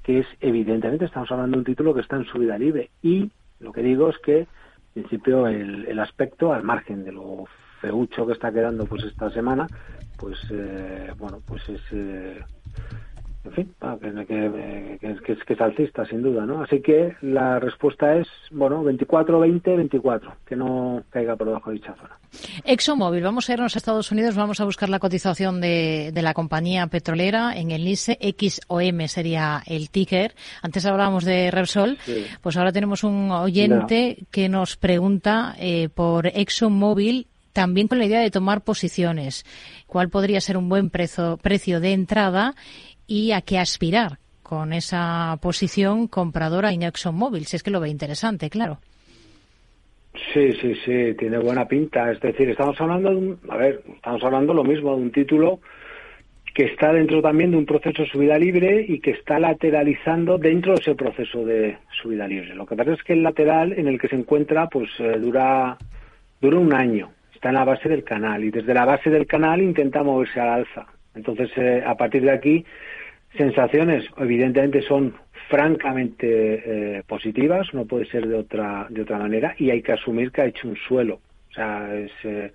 que 0.03 0.20
es 0.20 0.27
evidentemente 0.40 1.07
estamos 1.07 1.33
hablando 1.33 1.57
de 1.57 1.61
un 1.61 1.64
título 1.64 1.94
que 1.94 2.03
está 2.03 2.16
en 2.16 2.27
subida 2.27 2.59
libre. 2.59 2.90
Y 3.03 3.31
lo 3.59 3.72
que 3.72 3.83
digo 3.83 4.11
es 4.11 4.18
que 4.18 4.40
en 4.40 4.48
principio 4.92 5.48
el, 5.48 5.87
el 5.87 5.98
aspecto 5.98 6.53
al 6.53 6.62
margen 6.62 7.05
de 7.05 7.12
lo 7.12 7.46
feucho 7.81 8.27
que 8.27 8.35
está 8.35 8.53
quedando 8.53 8.87
pues 8.87 9.03
esta 9.05 9.31
semana 9.31 9.68
pues 10.16 10.38
eh, 10.50 11.12
bueno 11.18 11.42
pues 11.46 11.68
es 11.68 11.83
eh, 11.92 12.42
en 13.44 13.52
fin, 13.52 13.74
ah, 13.83 13.96
que, 14.00 14.98
que, 15.00 15.37
que, 15.37 15.52
es 15.52 15.61
alcista, 15.61 16.07
sin 16.07 16.22
duda, 16.22 16.46
¿no? 16.46 16.62
Así 16.62 16.80
que 16.80 17.14
la 17.20 17.61
respuesta 17.61 18.16
es, 18.16 18.26
bueno, 18.50 18.83
24, 18.83 19.38
20, 19.38 19.76
24, 19.76 20.37
que 20.46 20.57
no 20.57 21.02
caiga 21.11 21.37
por 21.37 21.48
debajo 21.48 21.70
de 21.70 21.76
dicha 21.76 21.94
zona. 21.94 22.18
ExxonMobil, 22.64 23.22
vamos 23.22 23.48
a 23.48 23.52
irnos 23.52 23.76
a 23.76 23.78
Estados 23.78 24.11
Unidos, 24.11 24.35
vamos 24.35 24.61
a 24.61 24.64
buscar 24.64 24.88
la 24.88 24.98
cotización 24.98 25.61
de, 25.61 26.11
de 26.14 26.22
la 26.22 26.33
compañía 26.33 26.87
petrolera 26.87 27.54
en 27.54 27.70
el 27.70 27.85
NICE, 27.85 28.18
XOM 28.38 29.07
sería 29.09 29.62
el 29.66 29.90
ticker. 29.90 30.35
Antes 30.62 30.87
hablábamos 30.87 31.24
de 31.24 31.50
Repsol, 31.50 31.98
pues 32.40 32.57
ahora 32.57 32.72
tenemos 32.72 33.04
un 33.04 33.30
oyente 33.30 34.24
que 34.30 34.48
nos 34.48 34.76
pregunta 34.76 35.54
eh, 35.59 35.90
por 35.94 36.28
ExxonMobil 36.28 37.26
también 37.52 37.87
con 37.88 37.98
la 37.98 38.07
idea 38.07 38.20
de 38.20 38.30
tomar 38.30 38.62
posiciones. 38.62 39.46
¿Cuál 39.87 40.09
podría 40.09 40.40
ser 40.40 40.57
un 40.57 40.68
buen 40.68 40.90
precio, 40.90 41.37
precio 41.37 41.78
de 41.80 41.92
entrada 41.92 42.54
y 43.07 43.33
a 43.33 43.40
qué 43.40 43.59
aspirar 43.59 44.19
con 44.43 44.73
esa 44.73 45.38
posición 45.40 46.07
compradora 46.07 46.73
en 46.73 46.83
ExxonMobil, 46.83 47.47
si 47.47 47.57
es 47.57 47.62
que 47.62 47.71
lo 47.71 47.81
ve 47.81 47.88
interesante, 47.88 48.51
claro. 48.51 48.79
Sí, 50.33 50.53
sí, 50.61 50.75
sí, 50.85 51.14
tiene 51.19 51.38
buena 51.38 51.67
pinta. 51.67 52.11
Es 52.12 52.21
decir, 52.21 52.49
estamos 52.51 52.81
hablando 52.81 53.11
de 53.11 53.17
un, 53.17 53.40
a 53.49 53.57
ver, 53.57 53.83
estamos 53.95 54.23
hablando 54.23 54.55
lo 54.55 54.62
mismo 54.62 54.95
de 54.95 55.03
un 55.03 55.11
título 55.11 55.61
que 56.55 56.67
está 56.67 56.93
dentro 56.93 57.21
también 57.21 57.51
de 57.51 57.57
un 57.57 57.67
proceso 57.67 58.03
de 58.03 58.09
subida 58.09 58.38
libre 58.38 58.85
y 58.87 59.01
que 59.01 59.11
está 59.11 59.40
lateralizando 59.40 60.38
dentro 60.38 60.75
de 60.75 60.81
ese 60.81 60.95
proceso 60.95 61.45
de 61.45 61.79
subida 62.01 62.29
libre. 62.29 62.55
Lo 62.55 62.64
que 62.64 62.77
pasa 62.77 62.93
es 62.93 63.03
que 63.03 63.14
el 63.14 63.25
lateral 63.25 63.73
en 63.73 63.88
el 63.88 63.99
que 63.99 64.07
se 64.07 64.14
encuentra, 64.14 64.69
pues 64.69 64.88
eh, 65.01 65.19
dura, 65.19 65.77
dura 66.40 66.59
un 66.59 66.73
año. 66.73 67.11
Está 67.35 67.49
en 67.49 67.57
la 67.57 67.64
base 67.64 67.88
del 67.88 68.05
canal 68.05 68.45
y 68.45 68.53
desde 68.53 68.73
la 68.73 68.85
base 68.85 69.11
del 69.11 69.27
canal 69.27 69.61
intenta 69.62 70.05
moverse 70.05 70.38
al 70.38 70.49
alza. 70.49 70.87
Entonces, 71.14 71.50
eh, 71.57 71.83
a 71.87 71.94
partir 71.96 72.22
de 72.22 72.33
aquí, 72.33 72.64
sensaciones 73.37 74.05
evidentemente 74.18 74.83
son 74.83 75.14
francamente 75.48 76.98
eh, 76.98 77.03
positivas, 77.07 77.72
no 77.74 77.85
puede 77.85 78.07
ser 78.07 78.27
de 78.27 78.37
otra 78.37 78.87
de 78.88 79.03
otra 79.03 79.18
manera 79.18 79.55
y 79.59 79.70
hay 79.70 79.83
que 79.83 79.92
asumir 79.92 80.31
que 80.31 80.42
ha 80.42 80.46
hecho 80.46 80.68
un 80.68 80.77
suelo, 80.77 81.20
o 81.50 81.53
sea, 81.53 81.94
es 81.94 82.12
eh, 82.24 82.53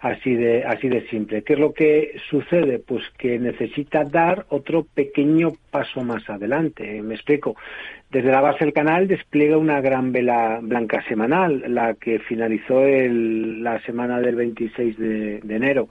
así 0.00 0.34
de 0.34 0.64
así 0.64 0.88
de 0.88 1.06
simple. 1.08 1.42
¿Qué 1.42 1.54
es 1.54 1.58
lo 1.58 1.72
que 1.72 2.16
sucede? 2.28 2.78
Pues 2.80 3.02
que 3.16 3.38
necesita 3.38 4.04
dar 4.04 4.46
otro 4.50 4.84
pequeño 4.84 5.52
paso 5.70 6.02
más 6.02 6.28
adelante. 6.28 7.00
Me 7.02 7.14
explico. 7.14 7.56
Desde 8.10 8.30
la 8.30 8.40
base 8.40 8.64
del 8.64 8.72
canal 8.72 9.06
despliega 9.06 9.58
una 9.58 9.80
gran 9.80 10.12
vela 10.12 10.60
blanca 10.62 11.02
semanal, 11.08 11.62
la 11.68 11.94
que 11.94 12.20
finalizó 12.20 12.86
el, 12.86 13.62
la 13.62 13.80
semana 13.82 14.20
del 14.20 14.34
26 14.34 14.98
de, 14.98 15.40
de 15.40 15.56
enero. 15.56 15.88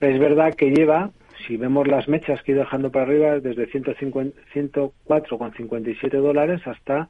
Es 0.00 0.18
verdad 0.18 0.54
que 0.54 0.70
lleva 0.70 1.10
si 1.46 1.56
vemos 1.56 1.88
las 1.88 2.06
mechas 2.08 2.42
que 2.42 2.52
he 2.52 2.54
ido 2.54 2.64
dejando 2.64 2.90
para 2.90 3.06
arriba, 3.06 3.40
desde 3.40 3.70
104,57 3.70 6.10
dólares 6.10 6.60
hasta, 6.66 7.08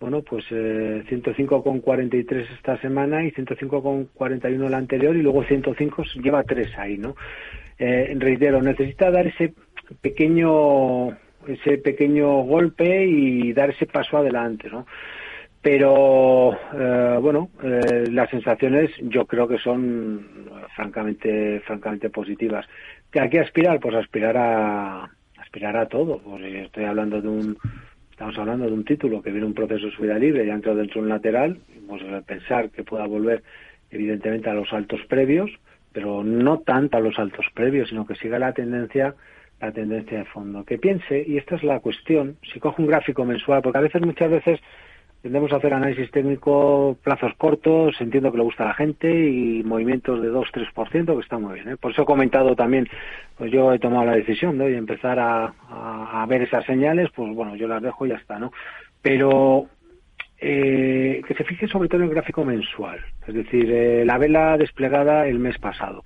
bueno, 0.00 0.22
pues 0.22 0.44
eh, 0.50 1.02
105,43 1.08 2.46
esta 2.56 2.76
semana 2.78 3.24
y 3.24 3.30
105,41 3.32 4.68
la 4.68 4.76
anterior 4.76 5.16
y 5.16 5.22
luego 5.22 5.42
105 5.44 6.04
lleva 6.22 6.44
tres 6.44 6.76
ahí, 6.78 6.98
¿no? 6.98 7.16
Eh, 7.78 8.14
reitero, 8.18 8.62
necesita 8.62 9.10
dar 9.10 9.26
ese 9.26 9.52
pequeño 10.00 11.10
ese 11.46 11.78
pequeño 11.78 12.42
golpe 12.42 13.06
y 13.06 13.52
dar 13.52 13.70
ese 13.70 13.86
paso 13.86 14.18
adelante, 14.18 14.68
¿no? 14.68 14.84
Pero 15.62 16.52
eh, 16.52 17.18
bueno, 17.20 17.50
eh, 17.62 18.06
las 18.10 18.30
sensaciones 18.30 18.90
yo 19.02 19.26
creo 19.26 19.48
que 19.48 19.58
son 19.58 20.48
francamente 20.74 21.60
francamente 21.66 22.10
positivas. 22.10 22.66
¿A 23.18 23.28
qué 23.30 23.40
aspirar? 23.40 23.80
Pues 23.80 23.94
aspirar 23.94 24.36
a 24.36 25.10
aspirar 25.38 25.76
a 25.76 25.86
todo. 25.86 26.18
Pues 26.18 26.42
estoy 26.44 26.84
hablando 26.84 27.20
de 27.20 27.28
un 27.28 27.56
estamos 28.10 28.36
hablando 28.38 28.66
de 28.66 28.72
un 28.72 28.84
título 28.84 29.22
que 29.22 29.30
viene 29.30 29.46
un 29.46 29.54
proceso 29.54 29.86
de 29.86 29.92
subida 29.92 30.18
libre 30.18 30.44
y 30.44 30.50
ha 30.50 30.54
entrado 30.54 30.78
dentro 30.78 31.00
de 31.00 31.04
un 31.04 31.08
lateral. 31.10 31.58
Vamos 31.86 32.02
a 32.02 32.20
pensar 32.22 32.70
que 32.70 32.82
pueda 32.82 33.06
volver 33.06 33.42
evidentemente 33.90 34.50
a 34.50 34.54
los 34.54 34.72
altos 34.72 35.00
previos, 35.08 35.50
pero 35.92 36.24
no 36.24 36.58
tanto 36.58 36.96
a 36.96 37.00
los 37.00 37.18
altos 37.18 37.46
previos, 37.54 37.88
sino 37.88 38.06
que 38.06 38.16
siga 38.16 38.38
la 38.38 38.52
tendencia 38.52 39.14
la 39.60 39.72
tendencia 39.72 40.18
de 40.18 40.24
fondo. 40.26 40.64
Que 40.64 40.78
piense, 40.78 41.24
y 41.26 41.38
esta 41.38 41.56
es 41.56 41.62
la 41.62 41.80
cuestión, 41.80 42.36
si 42.52 42.60
coge 42.60 42.82
un 42.82 42.88
gráfico 42.88 43.24
mensual, 43.24 43.62
porque 43.62 43.78
a 43.78 43.82
veces, 43.82 44.02
muchas 44.02 44.30
veces, 44.30 44.60
Tendemos 45.26 45.52
a 45.52 45.56
hacer 45.56 45.74
análisis 45.74 46.08
técnico, 46.12 46.96
plazos 47.02 47.34
cortos, 47.36 48.00
entiendo 48.00 48.30
que 48.30 48.38
le 48.38 48.44
gusta 48.44 48.62
a 48.62 48.68
la 48.68 48.74
gente 48.74 49.10
y 49.28 49.64
movimientos 49.64 50.22
de 50.22 50.30
2-3%, 50.30 51.14
que 51.16 51.20
está 51.20 51.36
muy 51.36 51.54
bien. 51.54 51.70
¿eh? 51.70 51.76
Por 51.76 51.90
eso 51.90 52.02
he 52.02 52.04
comentado 52.04 52.54
también, 52.54 52.86
pues 53.36 53.50
yo 53.50 53.72
he 53.72 53.80
tomado 53.80 54.04
la 54.04 54.14
decisión 54.14 54.56
de 54.56 54.76
empezar 54.76 55.18
a, 55.18 55.52
a, 55.68 56.24
ver 56.26 56.42
esas 56.42 56.64
señales, 56.64 57.10
pues 57.12 57.34
bueno, 57.34 57.56
yo 57.56 57.66
las 57.66 57.82
dejo 57.82 58.06
y 58.06 58.10
ya 58.10 58.14
está, 58.14 58.38
¿no? 58.38 58.52
Pero 59.02 59.66
eh, 60.38 61.20
que 61.26 61.34
se 61.34 61.42
fije 61.42 61.66
sobre 61.66 61.88
todo 61.88 62.02
en 62.02 62.06
el 62.06 62.14
gráfico 62.14 62.44
mensual, 62.44 63.00
es 63.26 63.34
decir, 63.34 63.68
eh, 63.68 64.04
la 64.04 64.18
vela 64.18 64.56
desplegada 64.56 65.26
el 65.26 65.40
mes 65.40 65.58
pasado. 65.58 66.04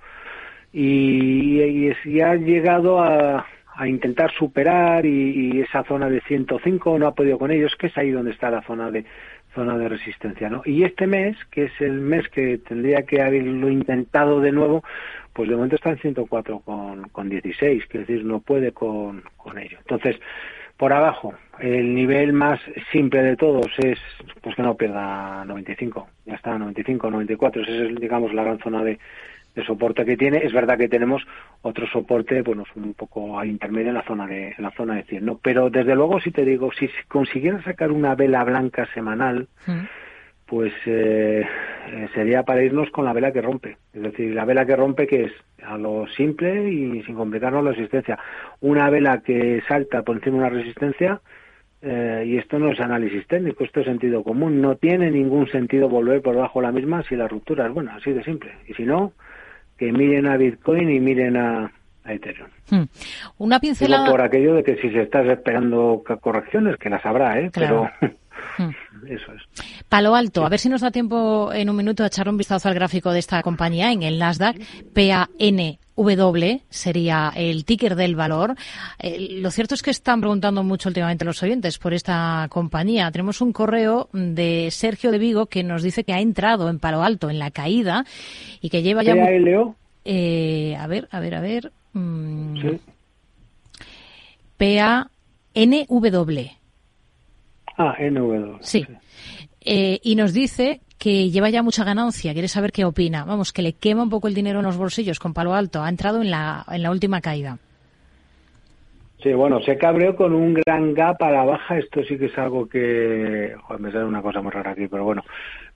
Y, 0.73 1.61
y, 1.61 1.93
y 2.05 2.21
ha 2.21 2.33
llegado 2.33 2.99
a, 3.03 3.45
a 3.75 3.87
intentar 3.87 4.31
superar 4.31 5.05
y, 5.05 5.61
esa 5.61 5.83
zona 5.83 6.09
de 6.09 6.21
105 6.21 6.99
no 6.99 7.07
ha 7.07 7.15
podido 7.15 7.37
con 7.37 7.51
ellos, 7.51 7.75
que 7.77 7.87
es 7.87 7.97
ahí 7.97 8.11
donde 8.11 8.31
está 8.31 8.49
la 8.49 8.61
zona 8.63 8.91
de 8.91 9.05
zona 9.53 9.77
de 9.77 9.89
resistencia, 9.89 10.49
¿no? 10.49 10.61
Y 10.63 10.83
este 10.83 11.07
mes, 11.07 11.37
que 11.51 11.65
es 11.65 11.81
el 11.81 11.99
mes 11.99 12.27
que 12.29 12.57
tendría 12.59 13.03
que 13.03 13.21
haberlo 13.21 13.69
intentado 13.69 14.39
de 14.39 14.53
nuevo, 14.53 14.81
pues 15.33 15.49
de 15.49 15.55
momento 15.55 15.75
está 15.75 15.89
en 15.89 15.99
104 15.99 16.59
con, 16.59 17.09
con 17.09 17.29
16, 17.29 17.85
que 17.87 18.01
es 18.01 18.07
decir, 18.07 18.25
no 18.25 18.39
puede 18.39 18.71
con, 18.71 19.23
con 19.35 19.57
ello. 19.57 19.77
Entonces, 19.79 20.17
por 20.77 20.93
abajo, 20.93 21.33
el 21.59 21.93
nivel 21.93 22.33
más 22.33 22.59
simple 22.91 23.21
de 23.21 23.35
todos 23.35 23.67
es 23.77 23.99
pues 24.41 24.55
que 24.55 24.63
no 24.63 24.75
pierda 24.75 25.43
95, 25.45 26.07
ya 26.25 26.35
está 26.35 26.57
95, 26.57 27.11
94, 27.11 27.61
esa 27.61 27.71
es 27.71 27.95
digamos 27.99 28.33
la 28.33 28.43
gran 28.43 28.59
zona 28.59 28.83
de, 28.83 28.97
de 29.55 29.65
soporte 29.65 30.05
que 30.05 30.17
tiene. 30.17 30.39
Es 30.39 30.53
verdad 30.53 30.77
que 30.77 30.87
tenemos 30.87 31.23
otro 31.61 31.87
soporte, 31.87 32.41
bueno, 32.41 32.63
un 32.75 32.93
poco 32.93 33.39
a 33.39 33.45
intermedio 33.45 33.89
en 33.89 33.95
la 33.95 34.03
zona 34.03 34.27
de 34.27 34.49
en 34.49 34.63
la 34.63 34.71
zona 34.71 34.95
de 34.95 35.03
100, 35.03 35.25
¿no? 35.25 35.39
Pero 35.41 35.69
desde 35.69 35.95
luego, 35.95 36.19
si 36.19 36.31
te 36.31 36.45
digo, 36.45 36.71
si 36.71 36.89
consiguiera 37.07 37.61
sacar 37.63 37.91
una 37.91 38.15
vela 38.15 38.43
blanca 38.43 38.87
semanal, 38.93 39.47
mm. 39.67 39.85
pues 40.45 40.73
eh, 40.85 41.45
eh, 41.87 42.09
sería 42.13 42.43
para 42.43 42.63
irnos 42.63 42.89
con 42.91 43.05
la 43.05 43.13
vela 43.13 43.31
que 43.31 43.41
rompe. 43.41 43.77
Es 43.93 44.01
decir, 44.01 44.33
la 44.33 44.45
vela 44.45 44.65
que 44.65 44.75
rompe 44.75 45.07
que 45.07 45.25
es 45.25 45.31
a 45.63 45.77
lo 45.77 46.07
simple 46.07 46.69
y 46.69 47.03
sin 47.03 47.15
complicarnos 47.15 47.63
la 47.63 47.71
resistencia. 47.71 48.19
Una 48.61 48.89
vela 48.89 49.21
que 49.21 49.61
salta 49.67 50.01
por 50.03 50.17
encima 50.17 50.37
de 50.37 50.43
una 50.43 50.49
resistencia, 50.49 51.21
eh, 51.83 52.23
y 52.27 52.37
esto 52.37 52.59
no 52.59 52.71
es 52.71 52.79
análisis 52.79 53.25
técnico, 53.27 53.63
esto 53.63 53.79
es 53.79 53.87
sentido 53.87 54.23
común. 54.23 54.61
No 54.61 54.75
tiene 54.75 55.09
ningún 55.09 55.47
sentido 55.47 55.89
volver 55.89 56.21
por 56.21 56.35
debajo 56.35 56.61
de 56.61 56.67
la 56.67 56.71
misma 56.71 57.03
si 57.03 57.15
la 57.15 57.27
ruptura 57.27 57.65
es 57.67 57.73
buena, 57.73 57.95
así 57.95 58.13
de 58.13 58.23
simple. 58.23 58.51
Y 58.67 58.73
si 58.73 58.83
no, 58.83 59.13
que 59.81 59.91
miren 59.91 60.27
a 60.27 60.37
Bitcoin 60.37 60.91
y 60.91 60.99
miren 60.99 61.35
a, 61.37 61.71
Ethereum. 62.05 62.49
Hmm. 62.69 62.83
Una 63.39 63.59
pincelada. 63.59 64.11
por 64.11 64.21
aquello 64.21 64.53
de 64.53 64.63
que 64.63 64.75
si 64.75 64.91
se 64.91 65.01
estás 65.01 65.25
esperando 65.25 66.03
correcciones, 66.21 66.77
que 66.77 66.91
las 66.91 67.03
habrá, 67.03 67.39
¿eh? 67.39 67.49
Pero, 67.51 67.89
Hmm. 68.57 68.69
Eso 69.07 69.33
es. 69.33 69.41
Palo 69.89 70.15
Alto, 70.15 70.45
a 70.45 70.49
ver 70.49 70.59
si 70.59 70.69
nos 70.69 70.81
da 70.81 70.91
tiempo 70.91 71.51
en 71.53 71.69
un 71.69 71.75
minuto 71.75 72.03
a 72.03 72.07
echar 72.07 72.29
un 72.29 72.37
vistazo 72.37 72.69
al 72.69 72.75
gráfico 72.75 73.11
de 73.11 73.19
esta 73.19 73.41
compañía 73.41 73.91
en 73.91 74.03
el 74.03 74.19
Nasdaq, 74.19 74.57
PAN 74.93 75.77
W 75.95 76.61
sería 76.69 77.31
el 77.35 77.65
ticker 77.65 77.95
del 77.95 78.15
valor. 78.15 78.55
Eh, 78.99 79.37
lo 79.39 79.51
cierto 79.51 79.75
es 79.75 79.81
que 79.81 79.91
están 79.91 80.21
preguntando 80.21 80.63
mucho 80.63 80.89
últimamente 80.89 81.25
los 81.25 81.41
oyentes 81.43 81.77
por 81.77 81.93
esta 81.93 82.47
compañía. 82.49 83.11
Tenemos 83.11 83.41
un 83.41 83.53
correo 83.53 84.09
de 84.13 84.69
Sergio 84.71 85.11
de 85.11 85.19
Vigo 85.19 85.45
que 85.47 85.63
nos 85.63 85.83
dice 85.83 86.03
que 86.03 86.13
ha 86.13 86.19
entrado 86.19 86.69
en 86.69 86.79
Palo 86.79 87.03
Alto 87.03 87.29
en 87.29 87.39
la 87.39 87.51
caída 87.51 88.05
y 88.61 88.69
que 88.69 88.81
lleva 88.81 89.03
ya. 89.03 89.13
Eh, 90.03 90.75
a 90.79 90.87
ver, 90.87 91.07
a 91.11 91.19
ver, 91.19 91.35
a 91.35 91.41
ver. 91.41 91.71
Mm, 91.93 92.77
P-A-N-W. 94.57 96.51
Ah, 97.81 97.95
N-W. 97.97 98.57
Sí. 98.61 98.85
Eh, 99.61 99.99
y 100.03 100.15
nos 100.15 100.33
dice 100.33 100.81
que 100.97 101.29
lleva 101.31 101.49
ya 101.49 101.63
mucha 101.63 101.83
ganancia, 101.83 102.33
quiere 102.33 102.47
saber 102.47 102.71
qué 102.71 102.85
opina. 102.85 103.25
Vamos, 103.25 103.51
que 103.51 103.63
le 103.63 103.73
quema 103.73 104.03
un 104.03 104.09
pojo 104.09 104.27
el 104.27 104.35
dinero 104.35 104.59
en 104.59 104.65
los 104.65 104.77
bolsillos 104.77 105.19
con 105.19 105.33
palo 105.33 105.53
alto. 105.53 105.81
Ha 105.81 105.89
entrado 105.89 106.21
en 106.21 106.29
la, 106.29 106.63
en 106.69 106.83
la 106.83 106.91
última 106.91 107.21
caída. 107.21 107.57
Sí, 109.23 109.33
bueno, 109.33 109.61
se 109.61 109.77
cabreó 109.77 110.15
con 110.15 110.33
un 110.33 110.53
gran 110.53 110.93
gap 110.93 111.21
a 111.21 111.31
la 111.31 111.43
baja. 111.43 111.77
Esto 111.77 112.03
sí 112.03 112.17
que 112.17 112.25
es 112.25 112.37
algo 112.37 112.67
que. 112.67 113.53
Joder, 113.63 113.81
me 113.81 113.91
sale 113.91 114.05
una 114.05 114.21
cosa 114.21 114.41
muy 114.41 114.51
rara 114.51 114.71
aquí, 114.71 114.87
pero 114.87 115.03
bueno, 115.03 115.23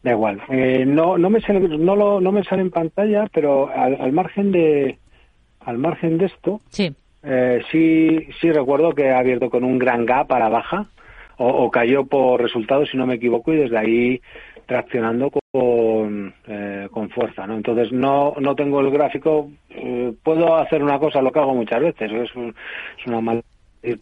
da 0.01 0.11
igual. 0.11 0.41
Eh, 0.49 0.83
no, 0.85 1.17
no, 1.17 1.29
me 1.29 1.41
sale, 1.41 1.59
no, 1.59 1.95
lo, 1.95 2.19
no 2.19 2.31
me 2.31 2.43
sale 2.43 2.63
en 2.63 2.71
pantalla, 2.71 3.27
pero 3.31 3.69
al, 3.69 4.11
margen 4.13 4.51
de. 4.51 4.97
Al 5.59 5.77
margen 5.77 6.17
de 6.17 6.25
esto. 6.25 6.61
Sí. 6.69 6.95
Eh, 7.23 7.61
sí, 7.71 8.27
sí 8.39 8.51
recuerdo 8.51 8.93
que 8.93 9.11
ha 9.11 9.19
abierto 9.19 9.49
con 9.49 9.63
un 9.63 9.77
gran 9.77 10.05
gap 10.05 10.31
a 10.31 10.39
la 10.39 10.49
baja. 10.49 10.87
O, 11.37 11.47
o, 11.47 11.71
cayó 11.71 12.05
por 12.05 12.41
resultados, 12.41 12.89
si 12.89 12.97
no 12.97 13.05
me 13.05 13.15
equivoco, 13.15 13.53
y 13.53 13.57
desde 13.57 13.77
ahí 13.77 14.21
traccionando 14.65 15.31
con, 15.51 16.33
eh, 16.47 16.87
con 16.91 17.09
fuerza, 17.09 17.45
¿no? 17.45 17.55
Entonces 17.55 17.91
no, 17.91 18.33
no 18.39 18.55
tengo 18.55 18.79
el 18.79 18.89
gráfico, 18.89 19.49
eh, 19.69 20.13
puedo 20.23 20.55
hacer 20.55 20.81
una 20.81 20.99
cosa, 20.99 21.21
lo 21.21 21.31
que 21.31 21.39
hago 21.39 21.53
muchas 21.53 21.81
veces, 21.81 22.11
es, 22.11 22.29
es 22.31 23.07
una 23.07 23.21
mala 23.21 23.41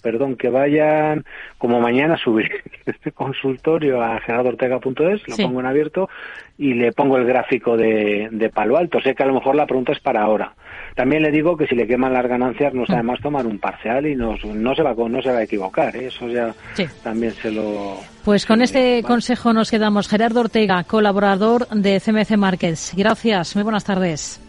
perdón, 0.01 0.35
que 0.35 0.49
vayan 0.49 1.23
como 1.57 1.79
mañana 1.79 2.15
a 2.15 2.17
subir 2.17 2.49
este 2.85 3.11
consultorio 3.11 4.01
a 4.01 4.19
gerardortega.es, 4.21 5.27
lo 5.27 5.37
pongo 5.37 5.59
en 5.59 5.65
abierto 5.65 6.09
y 6.57 6.73
le 6.73 6.91
pongo 6.91 7.17
el 7.17 7.25
gráfico 7.25 7.75
de, 7.75 8.29
de, 8.31 8.49
palo 8.49 8.77
alto. 8.77 8.99
Sé 9.01 9.15
que 9.15 9.23
a 9.23 9.25
lo 9.25 9.33
mejor 9.33 9.55
la 9.55 9.65
pregunta 9.65 9.91
es 9.91 9.99
para 9.99 10.21
ahora. 10.21 10.53
También 10.95 11.23
le 11.23 11.31
digo 11.31 11.57
que 11.57 11.65
si 11.65 11.75
le 11.75 11.87
queman 11.87 12.13
las 12.13 12.27
ganancias 12.27 12.73
no 12.73 12.85
sabe 12.85 13.01
más 13.01 13.19
tomar 13.19 13.47
un 13.47 13.57
parcial 13.57 14.05
y 14.05 14.15
no, 14.15 14.35
no, 14.43 14.75
se, 14.75 14.83
va, 14.83 14.93
no 14.93 15.21
se 15.21 15.31
va 15.31 15.39
a 15.39 15.43
equivocar. 15.43 15.95
¿eh? 15.95 16.07
Eso 16.07 16.27
ya 16.27 16.53
también 17.01 17.31
se 17.31 17.51
lo... 17.51 17.97
Pues 18.23 18.45
con 18.45 18.61
este 18.61 19.01
consejo 19.01 19.53
nos 19.53 19.71
quedamos. 19.71 20.07
Gerardo 20.07 20.41
Ortega, 20.41 20.83
colaborador 20.83 21.67
de 21.69 21.99
CMC 21.99 22.37
Markets. 22.37 22.93
Gracias. 22.95 23.55
Muy 23.55 23.63
buenas 23.63 23.83
tardes. 23.83 24.39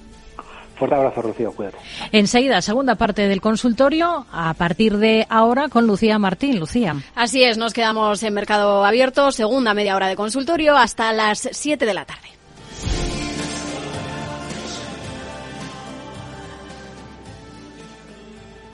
Fuerte 0.76 0.96
abrazo, 0.96 1.22
Rocío. 1.22 1.52
Cuídate. 1.52 1.78
Enseguida, 2.12 2.60
segunda 2.60 2.96
parte 2.96 3.28
del 3.28 3.40
consultorio, 3.40 4.26
a 4.32 4.54
partir 4.54 4.98
de 4.98 5.26
ahora 5.28 5.68
con 5.68 5.86
Lucía 5.86 6.18
Martín. 6.18 6.58
Lucía. 6.58 6.96
Así 7.14 7.42
es, 7.42 7.58
nos 7.58 7.72
quedamos 7.72 8.22
en 8.22 8.34
mercado 8.34 8.84
abierto, 8.84 9.32
segunda 9.32 9.74
media 9.74 9.96
hora 9.96 10.08
de 10.08 10.16
consultorio 10.16 10.76
hasta 10.76 11.12
las 11.12 11.48
7 11.52 11.86
de 11.86 11.94
la 11.94 12.04
tarde. 12.04 12.33